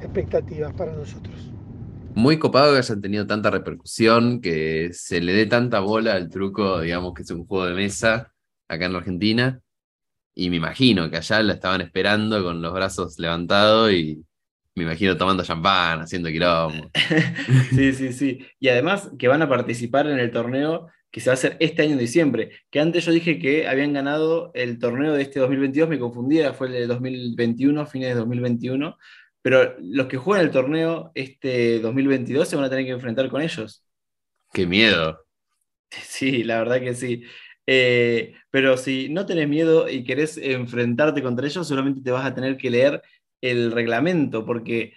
[0.00, 1.52] expectativas para nosotros.
[2.14, 6.80] Muy copado que hayan tenido tanta repercusión, que se le dé tanta bola al truco,
[6.80, 8.32] digamos que es un juego de mesa
[8.68, 9.60] acá en la Argentina.
[10.38, 14.22] Y me imagino que allá la estaban esperando con los brazos levantados y
[14.74, 16.90] me imagino tomando champán, haciendo quilombo.
[17.74, 18.46] sí, sí, sí.
[18.60, 21.80] Y además que van a participar en el torneo que se va a hacer este
[21.80, 22.50] año en diciembre.
[22.70, 26.66] Que antes yo dije que habían ganado el torneo de este 2022, me confundía, fue
[26.66, 28.98] el de 2021, fines de 2021.
[29.40, 33.40] Pero los que juegan el torneo este 2022 se van a tener que enfrentar con
[33.40, 33.82] ellos.
[34.52, 35.24] ¡Qué miedo!
[35.90, 37.22] Sí, la verdad que sí.
[37.66, 42.34] Eh, pero si no tenés miedo y querés enfrentarte contra ellos, solamente te vas a
[42.34, 43.02] tener que leer
[43.40, 44.94] el reglamento, porque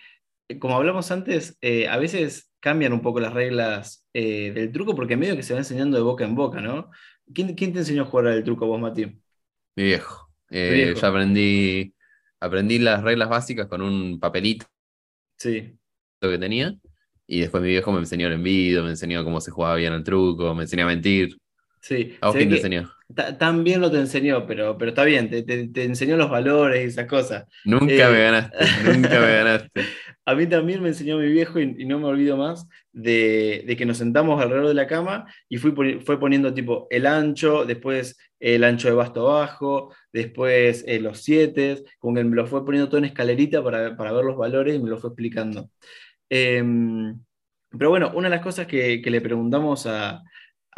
[0.59, 5.15] como hablamos antes, eh, a veces cambian un poco las reglas eh, del truco porque
[5.15, 6.89] medio que se va enseñando de boca en boca, ¿no?
[7.33, 9.05] ¿Quién, quién te enseñó a jugar al truco vos, Mati?
[9.75, 10.29] Mi viejo.
[10.49, 11.93] Eh, ya aprendí,
[12.39, 14.65] aprendí las reglas básicas con un papelito
[15.37, 15.77] sí.
[16.19, 16.75] que tenía.
[17.27, 20.03] Y después mi viejo me enseñó el envido, me enseñó cómo se jugaba bien el
[20.03, 21.37] truco, me enseñó a mentir.
[21.81, 22.17] Sí.
[22.21, 22.91] ¿A vos quién te enseñó?
[23.39, 27.45] También lo te enseñó, pero, pero está bien, te, enseñó los valores y esas cosas.
[27.65, 29.81] Nunca me ganaste, nunca me ganaste.
[30.25, 33.97] a mí también me enseñó mi viejo y, no me olvido más de, que nos
[33.97, 35.73] sentamos alrededor de la cama y fui,
[36.05, 41.83] fue poniendo tipo el ancho, después el ancho de basto bajo, después eh, los siete,
[41.97, 44.89] como que me lo fue poniendo todo en escalerita para, ver los valores y me
[44.89, 45.71] lo fue explicando.
[46.29, 47.19] Em,
[47.71, 50.23] pero bueno, una de las cosas que, le preguntamos a,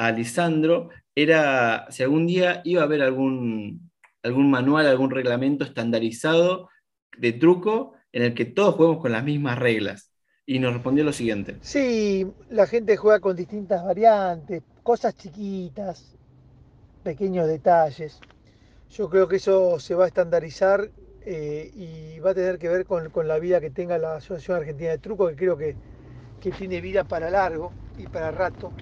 [0.02, 3.92] a Lisandro era si algún día iba a haber algún,
[4.24, 6.70] algún manual, algún reglamento estandarizado
[7.18, 10.12] de truco en el que todos juguemos con las mismas reglas.
[10.44, 11.58] Y nos respondió lo siguiente.
[11.62, 16.18] Sí, la gente juega con distintas variantes, cosas chiquitas,
[17.04, 18.20] pequeños detalles.
[18.90, 20.90] Yo creo que eso se va a estandarizar
[21.24, 24.90] eh, y va a tener que ver con, la vida que tenga la Asociación Argentina
[24.90, 25.76] de Truco, que creo que,
[26.58, 28.74] tiene vida para largo y para rato.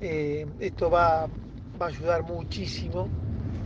[0.00, 3.08] Eh, esto va, a ayudar muchísimo.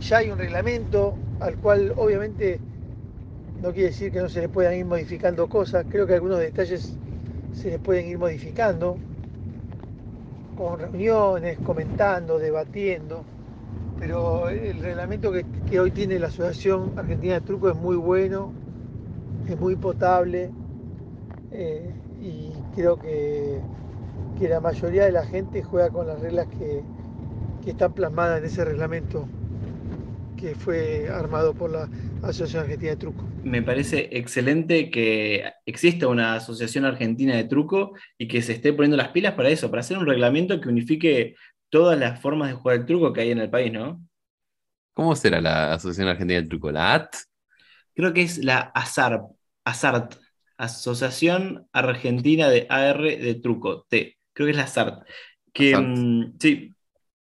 [0.01, 2.59] Ya hay un reglamento al cual obviamente
[3.61, 6.93] no quiere decir que no se le puedan ir modificando cosas, creo que algunos detalles
[7.53, 8.97] se les pueden ir modificando
[10.57, 13.23] con reuniones, comentando, debatiendo,
[13.99, 18.51] pero el reglamento que, hoy tiene la Asociación Argentina de Truco es muy bueno,
[19.47, 20.51] es muy potable
[21.51, 21.89] eh,
[22.21, 23.59] y creo que,
[24.43, 26.83] que, la mayoría de la gente juega con las reglas que,
[27.63, 29.27] que están plasmadas en ese reglamento
[30.37, 31.89] que fue armado por la
[32.21, 38.27] Asociación Argentina de Truco me parece excelente que exista una asociación argentina de truco y
[38.27, 41.35] que se esté poniendo las pilas para eso, para hacer un reglamento que unifique
[41.69, 44.01] todas las formas de jugar el truco que hay en el país, ¿no?
[44.93, 46.71] ¿Cómo será la Asociación Argentina de Truco?
[46.71, 47.15] ¿La AT?
[47.95, 49.23] Creo que es la ASART,
[49.65, 50.15] ASART
[50.57, 54.17] Asociación Argentina de AR de Truco, T.
[54.33, 55.05] Creo que es la ASART.
[55.53, 56.73] Que, mm, sí,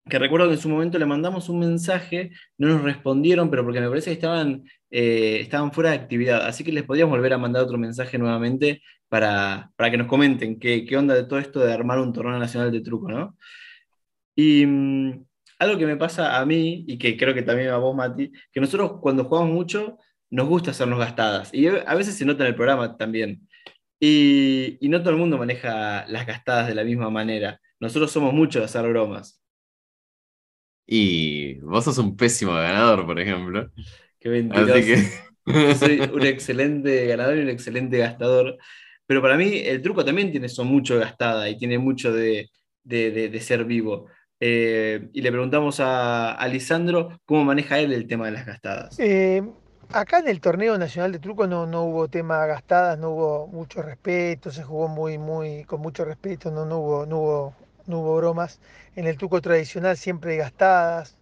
[0.08, 3.80] que recuerdo que en su momento le mandamos un mensaje, no nos respondieron, pero porque
[3.80, 7.38] me parece que estaban, eh, estaban fuera de actividad, así que les podíamos volver a
[7.38, 11.98] mandar otro mensaje nuevamente para, que nos comenten qué, onda de todo esto de armar
[11.98, 13.36] un torneo nacional de truco, ¿no?
[14.34, 15.26] Y mm,
[15.58, 18.60] algo que me pasa a mí, y que creo que también a vos, Mati, que
[18.60, 19.98] nosotros cuando jugamos mucho
[20.30, 23.48] nos gusta hacernos gastadas, y a veces se nota en el programa también.
[24.00, 27.60] Y, y no todo el mundo maneja las gastadas de la misma manera.
[27.78, 29.40] Nosotros somos muchos de hacer bromas.
[30.86, 33.70] Y vos sos un pésimo ganador, por ejemplo.
[34.18, 34.74] Qué mentiroso.
[34.74, 35.74] Que...
[35.74, 38.58] soy un excelente ganador y un excelente gastador.
[39.06, 42.50] Pero para mí el truco también tiene eso mucho de gastada y tiene mucho de,
[43.40, 44.06] ser vivo.
[44.40, 48.98] Eh, y le preguntamos a, a, Lisandro cómo maneja él el tema de las gastadas.
[48.98, 49.42] Eh,
[49.92, 53.82] acá en el torneo nacional de truco no, no hubo tema gastadas, no hubo mucho
[53.82, 57.54] respeto, se jugó muy, muy, con mucho respeto, no, no, hubo, no hubo
[57.86, 58.60] no hubo bromas.
[58.94, 61.16] En el truco tradicional siempre gastadas.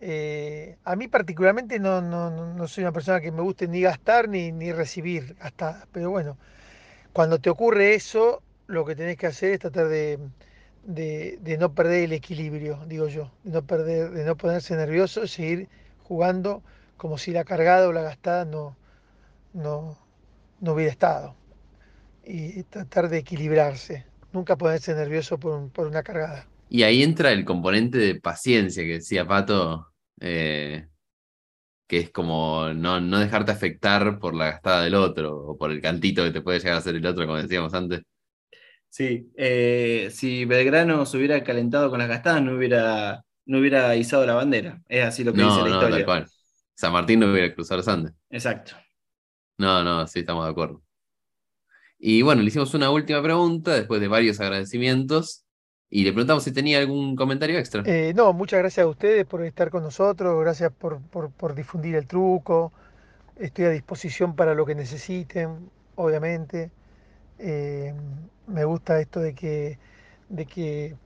[0.00, 4.52] Eh, a mí particularmente no, no, soy una persona que me guste ni gastar ni,
[4.52, 6.38] ni recibir gastadas, pero bueno,
[7.12, 10.18] cuando te ocurre eso, lo que tenés que hacer es tratar de,
[10.84, 15.26] de- de no perder el equilibrio, digo yo, de no perder, de no ponerse nervioso,
[15.26, 15.68] seguir
[16.04, 16.62] jugando
[16.96, 18.76] como si la cargada o la gastada no,
[19.54, 19.98] no,
[20.60, 21.36] no hubiera estado.
[22.24, 26.46] Y tratar de equilibrarse, nunca ponerse nervioso por, un- por una cargada.
[26.68, 30.88] Y ahí entra el componente de paciencia que decía Pato, eh,
[31.86, 35.80] que es como no, no dejarte afectar por la gastada del otro o por el
[35.82, 38.02] cantito que te puede llegar a hacer el otro, como decíamos antes.
[38.88, 44.24] Sí, eh, si Belgrano se hubiera calentado con las gastadas, no hubiera, no hubiera izado
[44.26, 44.82] la bandera.
[44.88, 46.04] Es así lo que dice la no, historia.
[46.04, 46.30] tal cual.
[46.76, 48.12] San Martín no hubiera cruzado los Andes.
[48.30, 48.72] Exacto.
[49.58, 50.82] No, no, sí, estamos de acuerdo.
[51.98, 55.44] Y bueno, le hicimos una última pregunta después de varios agradecimientos
[55.88, 57.82] y le preguntamos si tenía algún comentario extra.
[57.84, 61.94] Eh, no, muchas gracias a ustedes por estar con nosotros, gracias por, por- por difundir
[61.94, 62.72] el truco.
[63.36, 66.70] Estoy a disposición para lo que necesiten, obviamente.
[67.38, 67.94] Eh,
[68.48, 69.78] me gusta esto de que,
[70.28, 70.96] de que,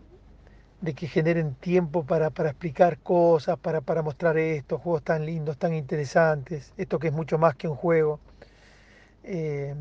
[0.80, 5.58] de que generen tiempo para, para explicar cosas, para, para mostrar estos juegos tan lindos,
[5.58, 8.20] tan interesantes, esto que es mucho más que un juego.
[9.24, 9.74] Eh,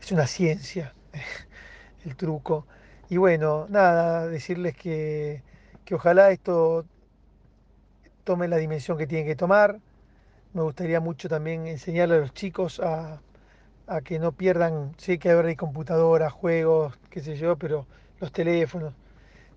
[0.00, 0.94] es una ciencia
[2.04, 2.66] el truco.
[3.08, 5.42] Y bueno, nada, decirles que,
[5.84, 6.84] que ojalá esto
[8.24, 9.80] tome la dimensión que tiene que tomar.
[10.54, 13.20] Me gustaría mucho también enseñarle a los chicos a,
[13.86, 17.86] a que no pierdan, sé que ahora hay computadoras, juegos, qué sé yo, pero
[18.20, 18.94] los teléfonos,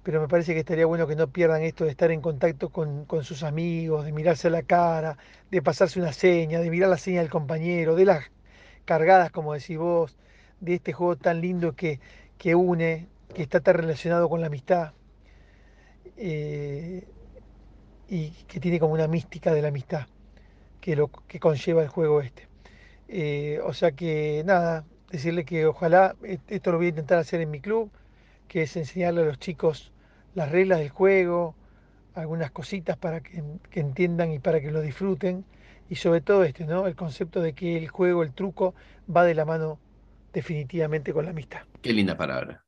[0.08, 3.04] pero me parece que estaría bueno que no pierdan esto de estar en contacto con,
[3.04, 5.18] con sus amigos, de mirarse a la cara,
[5.52, 8.32] de pasarse una seña, de mirar la seña del compañero, de las
[8.86, 10.16] cargadas, como decís vos,
[10.62, 12.00] de este juego tan lindo que,
[12.38, 14.94] que une, que está tan relacionado con la amistad
[16.16, 17.04] eh,
[18.08, 20.08] y que tiene como una mística de la amistad
[20.82, 22.48] que, lo, que conlleva el juego este.
[23.10, 27.42] Eh, o sea que nada, decirle que ojalá, e- esto lo voy a intentar hacer
[27.42, 27.92] en mi club,
[28.48, 29.92] que es enseñarle a los chicos
[30.38, 31.56] las reglas del juego,
[32.14, 35.44] algunas cositas para que, entiendan y para que lo disfruten.
[35.90, 36.86] Y sobre todo este, ¿no?
[36.86, 38.76] El concepto de que el juego, el truco,
[39.14, 39.80] va de la mano
[40.34, 41.62] definitivamente con la amistad.
[41.82, 42.64] Qué linda palabra.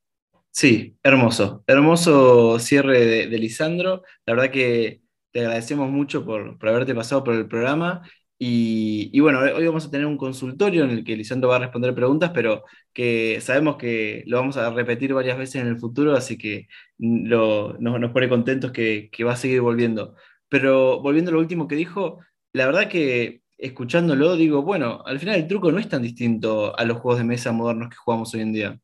[0.49, 1.63] Sí, hermoso.
[1.67, 4.01] Hermoso cierre de, de Lisandro.
[4.25, 5.01] La verdad que
[5.31, 8.01] te agradecemos mucho por, por haberte pasado por el programa.
[8.41, 11.93] Y, bueno, hoy vamos a tener un consultorio en el que Lisandro va a responder
[11.93, 16.37] preguntas, pero que sabemos que lo vamos a repetir varias veces en el futuro, así
[16.37, 17.75] que nos,
[18.13, 20.15] pone contentos que, va a seguir volviendo.
[20.47, 22.19] Pero volviendo a lo último que dijo,
[22.53, 26.85] la verdad que escuchándolo digo, bueno, al final el truco no es tan distinto a
[26.85, 28.79] los juegos de mesa modernos que jugamos hoy en día.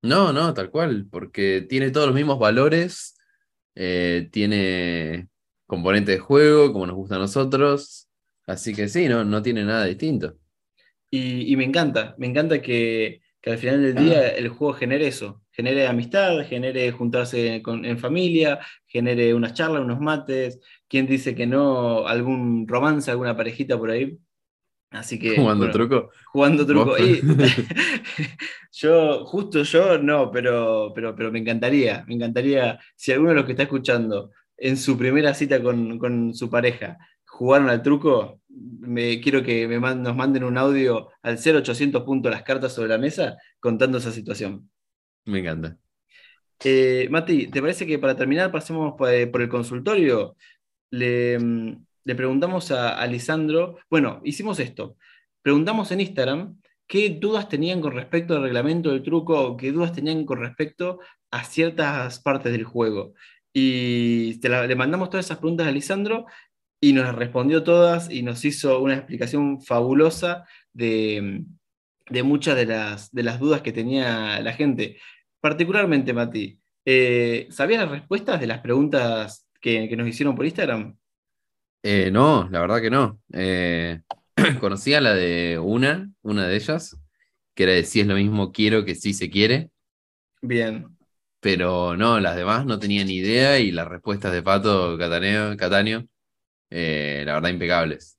[0.00, 3.18] No, no, tal cual, porque tiene todos los mismos valores,
[3.74, 5.28] eh, tiene
[5.66, 8.08] componentes de juego, como nos gusta a nosotros,
[8.46, 10.38] así que sí, no, no tiene nada distinto.
[11.10, 15.06] Y, y me encanta, me encanta que, que al final del día el juego genere
[15.06, 21.34] eso, genere amistad, genere juntarse con- en familia, genere unas charlas, unos mates, quién dice
[21.34, 24.18] que no, algún romance, alguna parejita por ahí.
[24.90, 26.10] Así que, Jugando bueno, truco.
[26.32, 26.98] jugando truco.
[26.98, 27.22] Y-
[28.72, 33.44] yo, justo yo, no, pero, pero, pero me encantaría, me encantaría, si alguno de los
[33.46, 36.96] que está escuchando en su primera cita con, con su pareja
[37.38, 42.30] jugaron al truco, me, quiero que me man- nos manden un audio al 0800 punto
[42.30, 44.70] las cartas sobre la mesa contando esa situación.
[45.26, 45.76] Me encanta.
[46.62, 50.36] Eh, Mati, ¿te parece que para terminar pasemos por, eh, por el consultorio?
[50.90, 54.96] Le, mm, le preguntamos a, a Lisandro, bueno, hicimos esto,
[55.42, 59.92] preguntamos en Instagram qué dudas tenían con respecto al reglamento del truco o qué dudas
[59.92, 63.14] tenían con respecto a ciertas partes del juego.
[63.52, 66.26] Y te la- le mandamos todas esas preguntas a Lisandro
[66.84, 71.42] y nos las respondió todas y nos hizo una explicación fabulosa de,
[72.10, 74.98] de muchas de las, de las dudas que tenía la gente.
[75.40, 80.94] Particularmente, Mati, eh, ¿sabías las respuestas de las preguntas que, que nos hicieron por Instagram?
[81.82, 83.18] Eh, no, la verdad que no.
[83.32, 84.02] Eh,
[84.60, 87.00] conocía la de una, una de ellas,
[87.54, 89.70] que era de si es lo mismo quiero que si se quiere,
[90.42, 90.94] Bien.
[91.40, 96.06] pero no, las demás no tenía ni idea y las respuestas de Pato Cataneo, Cataño,
[96.70, 98.18] eh, la verdad impecables.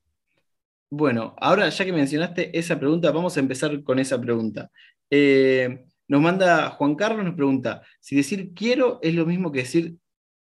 [0.90, 4.72] Bueno, ahora ya que mencionaste esa pregunta, vamos a empezar con esa pregunta.
[5.10, 9.96] Eh, nos manda Juan Carlos, nos pregunta, si decir quiero es lo mismo que decir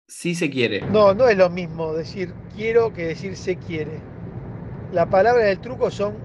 [0.07, 0.81] si se quiere.
[0.81, 3.99] No, no es lo mismo decir quiero que decir se quiere.
[4.91, 6.15] La palabra del truco son,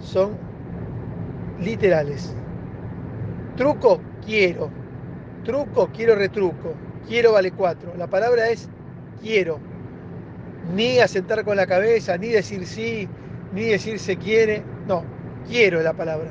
[0.00, 0.36] son
[1.60, 2.34] literales.
[3.56, 4.70] Truco, quiero.
[5.44, 6.74] Truco, quiero retruco.
[7.06, 7.94] Quiero vale cuatro.
[7.96, 8.68] La palabra es
[9.22, 9.58] quiero.
[10.74, 13.08] Ni asentar con la cabeza, ni decir sí,
[13.52, 14.62] ni decir se quiere.
[14.86, 15.04] No,
[15.48, 16.30] quiero es la palabra.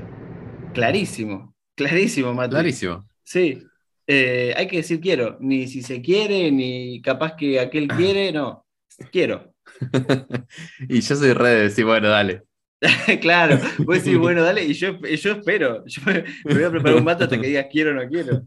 [0.74, 2.52] Clarísimo, Clarísimo, Mati.
[2.52, 3.08] Clarísimo.
[3.24, 3.64] Sí.
[4.06, 5.38] Eh, hay que decir quiero.
[5.40, 8.66] Ni si se quiere, ni capaz que aquel quiere, no.
[9.12, 9.54] Quiero.
[10.90, 12.44] y yo soy re de decir, bueno, dale.
[13.22, 15.84] claro, vos decís, bueno, dale, y yo, yo espero.
[15.88, 18.44] Yo me, voy a preparar un mato hasta que digas quiero o no quiero.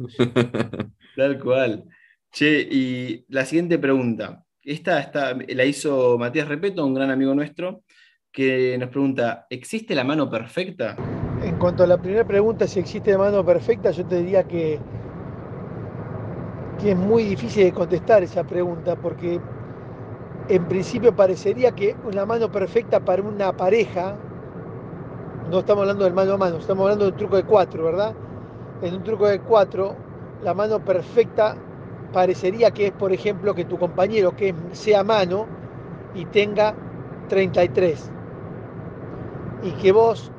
[1.17, 1.85] Tal cual.
[2.33, 4.45] Che, y la siguiente pregunta.
[4.63, 5.11] Esta,
[5.49, 7.83] la hizo Matías Repeto, un gran amigo nuestro,
[8.31, 10.97] que nos pregunta: ¿existe la mano perfecta?
[11.43, 14.79] En cuanto a la primera pregunta, si existe la mano perfecta, yo te diría que,
[16.79, 19.41] que es muy difícil de contestar esa pregunta, porque
[20.49, 24.19] en principio parecería que una mano perfecta para una pareja,
[25.51, 28.15] no estamos hablando del mano a mano, estamos hablando de un truco de cuatro, ¿verdad?
[28.83, 29.97] En un truco de cuatro,
[30.43, 31.57] la mano perfecta
[32.13, 35.47] parecería que es, por ejemplo, que tu compañero que sea mano
[36.15, 36.75] y tenga
[37.29, 38.11] 33.
[39.63, 40.31] Y que vos,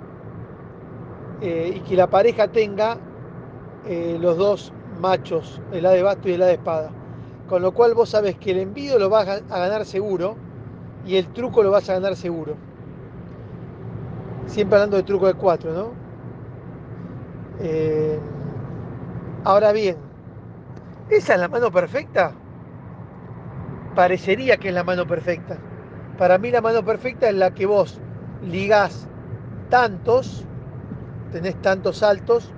[1.42, 2.98] eh, y que la pareja tenga
[3.88, 6.92] eh, los dos machos, el A de basto y el A de espada.
[7.48, 10.36] Con lo cual vos sabes que el envío lo vas a ganar seguro
[11.06, 12.56] y el truco lo vas a ganar seguro.
[14.48, 15.90] Siempre hablando de truco de cuatro, ¿no?
[17.64, 18.20] Eh,
[19.44, 19.98] ahora bien,
[21.12, 22.32] ¿esa es la mano perfecta?
[23.96, 25.58] Parecería que es la mano perfecta.
[26.18, 28.00] Para mí la mano perfecta es la que vos
[28.42, 29.08] ligás
[29.70, 30.46] tantos,
[31.32, 32.52] tenés tantos altos,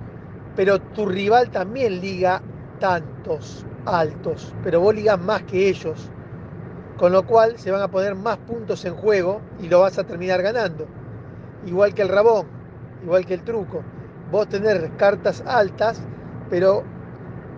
[0.54, 2.40] pero tu rival también liga
[2.78, 6.10] tantos altos, pero vos ligas más que ellos.
[6.96, 10.04] Con lo cual se van a poner más puntos en juego y lo vas a
[10.04, 10.86] terminar ganando.
[11.66, 12.46] Igual que el rabón,
[13.02, 13.82] igual que el truco.
[14.30, 16.00] Vos tenés cartas altas,
[16.50, 16.84] pero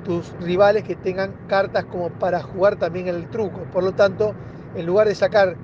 [0.07, 3.63] tus rivales que tengan cartas como para jugar también el truco.
[3.73, 4.35] Por lo tanto,
[4.77, 5.57] en lugar de sacar,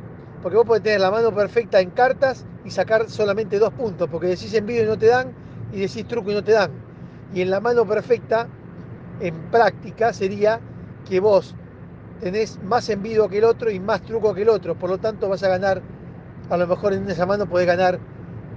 [0.43, 4.27] porque vos podés tener la mano perfecta en cartas y sacar solamente dos puntos, porque
[4.27, 5.33] decís envío y no te dan,
[5.73, 6.73] y decís truco y no te dan.
[7.33, 8.49] Y en la mano perfecta
[9.21, 10.59] en práctica sería
[11.09, 11.55] que vos
[12.21, 14.75] tenés más envido que el otro y más truco que el otro.
[14.75, 15.81] Por lo tanto, vas a ganar,
[16.51, 18.01] a lo mejor en esa mano podés ganar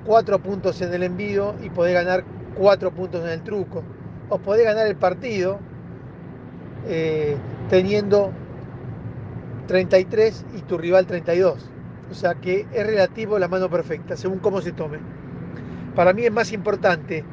[0.04, 2.24] cuatro puntos en el envío y podés ganar
[2.56, 3.84] cuatro puntos en el truco.
[4.30, 5.60] O podés ganar el partido
[6.88, 7.36] eh,
[7.70, 8.32] teniendo
[9.68, 11.70] 33 y tu rival 32.
[12.12, 15.00] O sea que es relativo la mano perfecta, según cómo se tome.
[15.96, 17.24] Para mí es más importante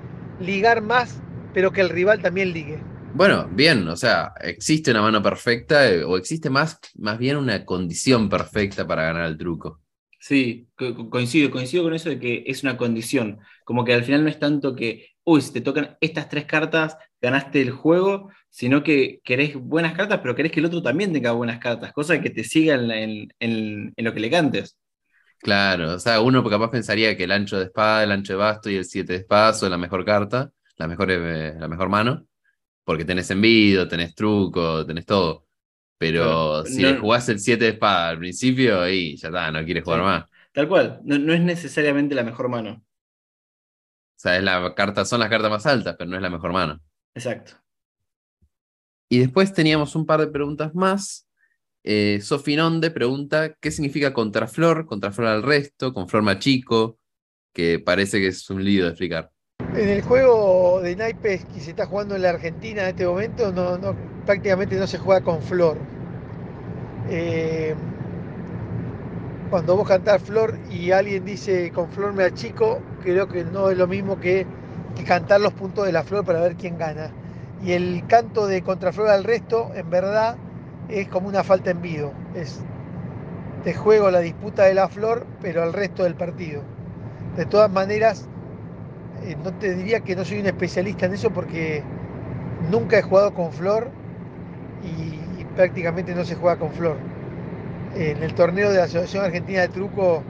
[0.40, 1.20] ligar más,
[1.52, 2.78] pero que el rival también ligue.
[3.14, 7.64] Bueno, bien, o sea, existe una mano perfecta eh, o existe más, más bien una
[7.64, 9.80] condición perfecta para ganar el truco.
[10.18, 10.68] Sí,
[11.10, 13.40] coincido, coincido con eso de que es una condición.
[13.64, 16.96] Como que al final no es tanto que, uy, si te tocan estas tres cartas,
[17.20, 21.32] ganaste el juego, sino que querés buenas cartas, pero querés que el otro también tenga
[21.32, 24.78] buenas cartas, cosa que te siga en, en lo que le cantes.
[25.40, 28.70] Claro, o sea, uno capaz pensaría que el ancho de espada, el ancho de basto
[28.70, 32.24] y el siete de espada son la mejor carta, la mejor, eh, la mejor mano
[32.84, 35.46] porque tenés envido, tenés truco, tenés todo.
[35.98, 39.84] Pero si le jugás el 7 de espada al principio, ahí ya está, no quieres
[39.84, 40.24] jugar más.
[40.52, 42.72] Tal cual, no, es necesariamente la mejor mano.
[42.72, 42.82] O
[44.16, 46.80] sea, es la carta, son las cartas más altas, pero no es la mejor mano.
[47.14, 47.61] Exacto.
[49.12, 51.28] Y después teníamos un par de preguntas más.
[51.84, 54.86] Eh, Sofinonde pregunta: ¿qué significa contraflor?
[54.86, 56.98] Contraflor al resto, con flor machico,
[57.52, 59.30] que parece que es un lío de explicar.
[59.76, 63.52] En el juego de naipes que se está jugando en la Argentina en este momento,
[63.52, 63.94] no,
[64.24, 65.76] prácticamente no se juega con flor.
[67.10, 67.74] Eh,
[69.50, 73.76] cuando vos cantás flor y alguien dice con flor me achico, creo que no es
[73.76, 74.46] lo mismo que,
[75.06, 77.12] cantar los puntos de la flor para ver quién gana.
[77.62, 80.36] Y el canto de contraflor al resto, en verdad,
[80.88, 82.12] es como una falta en vivo.
[82.34, 82.62] Es
[83.62, 86.62] te juego la disputa de la flor, pero al resto del partido.
[87.36, 88.28] De todas maneras,
[89.24, 91.82] eh, no te diría que no soy un especialista en eso porque
[92.70, 93.90] nunca he jugado con flor
[94.82, 95.20] y,
[95.54, 96.96] prácticamente no se juega con flor.
[97.94, 100.22] En el torneo de la Asociación Argentina de Truco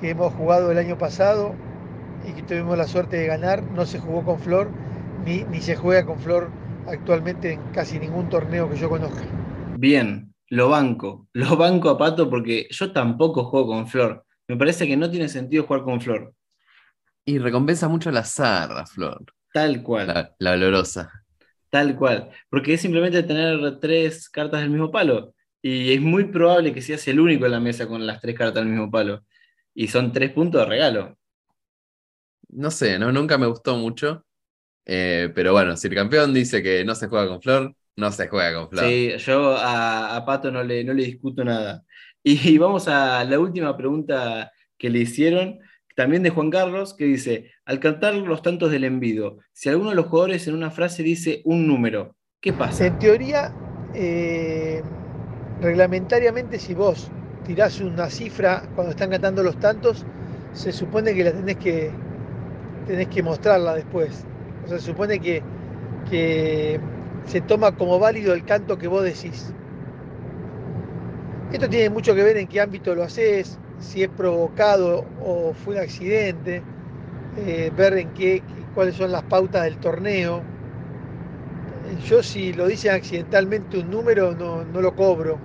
[0.00, 1.52] que hemos jugado el año pasado
[2.24, 4.68] y que tuvimos la suerte de ganar, no se jugó con flor
[5.26, 6.48] ni, ni se juega con flor
[6.86, 9.36] actualmente en casi ningún torneo que yo conozca.
[9.74, 14.26] Bien, lo banco, lo banco a Pato porque yo tampoco juego con flor.
[14.48, 16.34] Me parece que no tiene sentido jugar con flor.
[17.24, 19.24] Y recompensa mucho la zarra, Flor.
[19.52, 20.08] Tal cual.
[20.08, 21.10] La, la olorosa.
[21.70, 22.30] Tal cual.
[22.50, 25.34] Porque es simplemente tener tres cartas del mismo palo.
[25.62, 28.62] Y es muy probable que seas el único en la mesa con las tres cartas
[28.64, 29.24] del mismo palo.
[29.74, 31.18] Y son tres puntos de regalo.
[32.50, 34.24] No sé, no, nunca me gustó mucho.
[34.84, 38.28] Eh, pero bueno, si el campeón dice que no se juega con Flor, no se
[38.28, 38.84] juega con Flor.
[38.84, 41.84] Sí, yo a, Pato no le, no le discuto nada.
[42.24, 45.58] Y, y vamos a la última pregunta que le hicieron,
[45.96, 49.96] también de Juan Carlos, que dice, al cantar los tantos del envido, si alguno de
[49.96, 52.86] los jugadores en una frase dice un número, ¿qué pasa?
[52.86, 53.52] En teoría,
[53.94, 54.82] eh,
[55.60, 57.10] reglamentariamente, si vos
[57.44, 60.04] tirás una cifra cuando están cantando los tantos,
[60.52, 61.90] se supone que la tenés que,
[62.86, 64.26] tenés que mostrarla después.
[64.64, 65.42] O sea, se supone que,
[66.10, 66.80] que
[67.26, 69.52] se toma como válido el canto que vos decís.
[71.52, 75.74] Esto tiene mucho que ver en qué ámbito lo haces, si es provocado o fue
[75.74, 76.62] un accidente,
[77.36, 78.42] eh, ver en qué,
[78.74, 80.42] cuáles son las pautas del torneo.
[82.08, 85.38] Yo si lo dicen accidentalmente un número no, no lo cobro.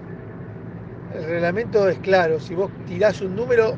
[1.13, 3.75] El reglamento es claro, si vos tirás un número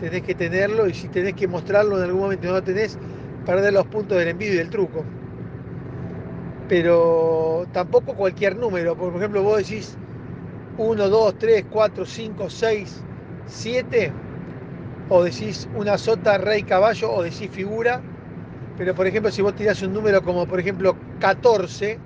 [0.00, 2.98] tenés que tenerlo y si tenés que mostrarlo en algún momento no lo tenés,
[3.44, 5.04] perder los puntos del envío y del truco.
[6.68, 9.96] Pero tampoco cualquier número, por ejemplo vos decís
[10.78, 13.04] 1, 2, 3, 4, 5, 6,
[13.46, 14.12] 7,
[15.08, 18.00] o decís una sota, rey, caballo, o decís figura,
[18.78, 21.98] pero por ejemplo si vos tirás un número como por ejemplo 14,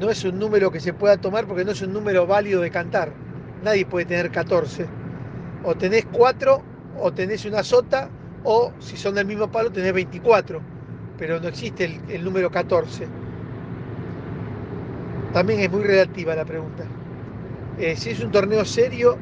[0.00, 2.70] no es un número que se pueda tomar porque no es un número válido de
[2.70, 3.12] cantar.
[3.62, 4.86] Nadie puede tener 14.
[5.62, 6.62] O tenés 4,
[6.98, 8.08] o tenés una sota,
[8.44, 10.60] o si son del mismo palo tenés 24,
[11.16, 13.06] pero no existe el, el número 14.
[15.32, 16.84] También es muy relativa la pregunta.
[17.78, 19.16] Eh, si es un torneo serio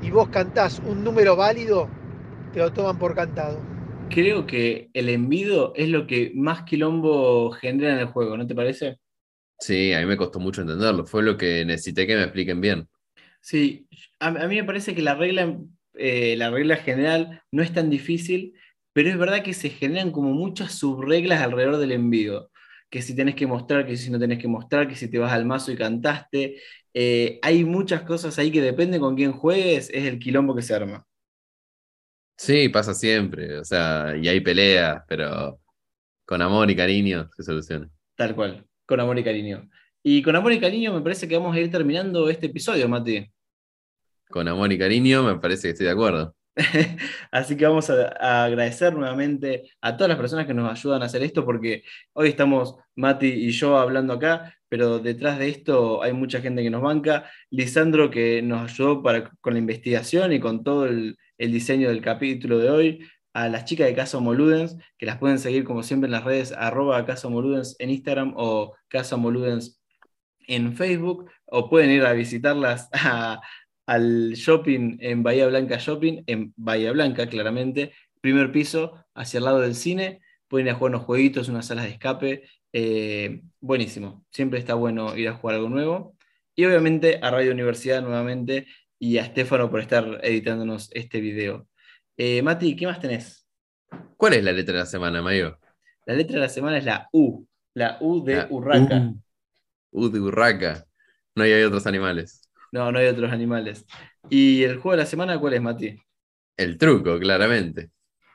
[0.00, 1.88] y vos cantás un número válido,
[2.52, 3.58] te lo toman por cantado.
[4.08, 8.54] Creo que el envido es lo que más quilombo genera en el juego, ¿no te
[8.54, 8.98] parece?
[9.58, 11.06] Sí, a mí me costó mucho entenderlo.
[11.06, 12.88] Fue lo que necesité que me expliquen bien.
[13.40, 15.58] Sí, a, a mí me parece que la regla,
[15.94, 18.54] eh, la regla general no es tan difícil,
[18.92, 22.50] pero es verdad que se generan como muchas subreglas alrededor del envío.
[22.90, 25.32] Que si tenés que mostrar, que si no tenés que mostrar, que si te vas
[25.32, 26.60] al mazo y cantaste.
[26.92, 30.74] Eh, hay muchas cosas ahí que depende con quién juegues, es el quilombo que se
[30.74, 31.06] arma.
[32.36, 33.58] Sí, pasa siempre.
[33.58, 35.60] O sea, y hay peleas, pero
[36.24, 37.88] con amor y cariño se soluciona.
[38.16, 39.68] Tal cual, con amor y cariño.
[40.02, 43.30] Y con amor y cariño me parece que vamos a ir terminando este episodio, Mati.
[44.28, 46.34] Con amor y cariño me parece que estoy de acuerdo.
[47.30, 51.22] Así que vamos a, agradecer nuevamente a todas las personas que nos ayudan a hacer
[51.22, 56.40] esto, porque hoy estamos Mati y yo hablando acá, pero detrás de esto hay mucha
[56.40, 57.30] gente que nos banca.
[57.50, 62.02] Lisandro que nos ayudó para, con la investigación y con todo el, el diseño del
[62.02, 63.08] capítulo de hoy.
[63.32, 66.52] A las chicas de Casa Moludens, que las pueden seguir como siempre en las redes
[66.52, 69.80] arroba Casa Moludens en Instagram o Casa Moludens
[70.48, 73.40] en Facebook, o pueden ir a visitarlas a,
[73.90, 79.58] al shopping en Bahía Blanca Shopping, en Bahía Blanca, claramente, primer piso, hacia el lado
[79.58, 84.60] del cine, pueden ir a jugar unos jueguitos, unas salas de escape, eh, buenísimo, siempre
[84.60, 86.16] está bueno ir a jugar algo nuevo.
[86.54, 91.66] Y obviamente a Radio Universidad nuevamente y a Estefano por estar editándonos este video.
[92.16, 93.44] Eh, Mati, ¿qué más tenés?
[94.16, 95.58] ¿Cuál es la letra de la semana, Mayo?
[96.06, 99.12] La letra de la semana es la U, la U de la Urraca.
[99.90, 100.86] U, U de Urraca.
[101.34, 102.39] No hay otros animales.
[102.72, 103.84] No, no hay otros animales.
[104.28, 105.98] ¿Y el juego de la semana cuál es, Mati?
[106.56, 107.90] El truco, claramente.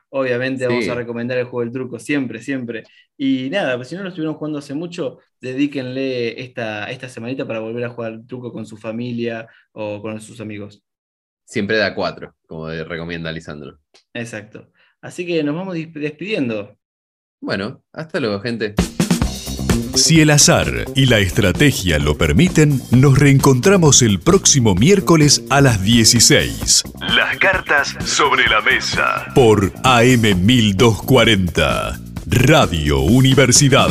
[0.09, 0.67] Obviamente sí.
[0.67, 2.83] vamos a recomendar el juego del truco, siempre, siempre.
[3.17, 7.59] Y nada, pues si no lo estuvieron jugando hace mucho, dedíquenle esta, esta semanita para
[7.59, 10.83] volver a jugar el truco con su familia o con sus amigos.
[11.45, 13.79] Siempre da cuatro, como recomienda Lisandro.
[14.13, 14.71] Exacto.
[15.01, 16.77] Así que nos vamos despidiendo.
[17.39, 18.73] Bueno, hasta luego, gente.
[19.95, 25.81] Si el azar y la estrategia lo permiten, nos reencontramos el próximo miércoles a las
[25.81, 26.83] 16.
[27.15, 29.25] Las cartas sobre la mesa.
[29.33, 33.89] Por AM 1240, Radio Universidad.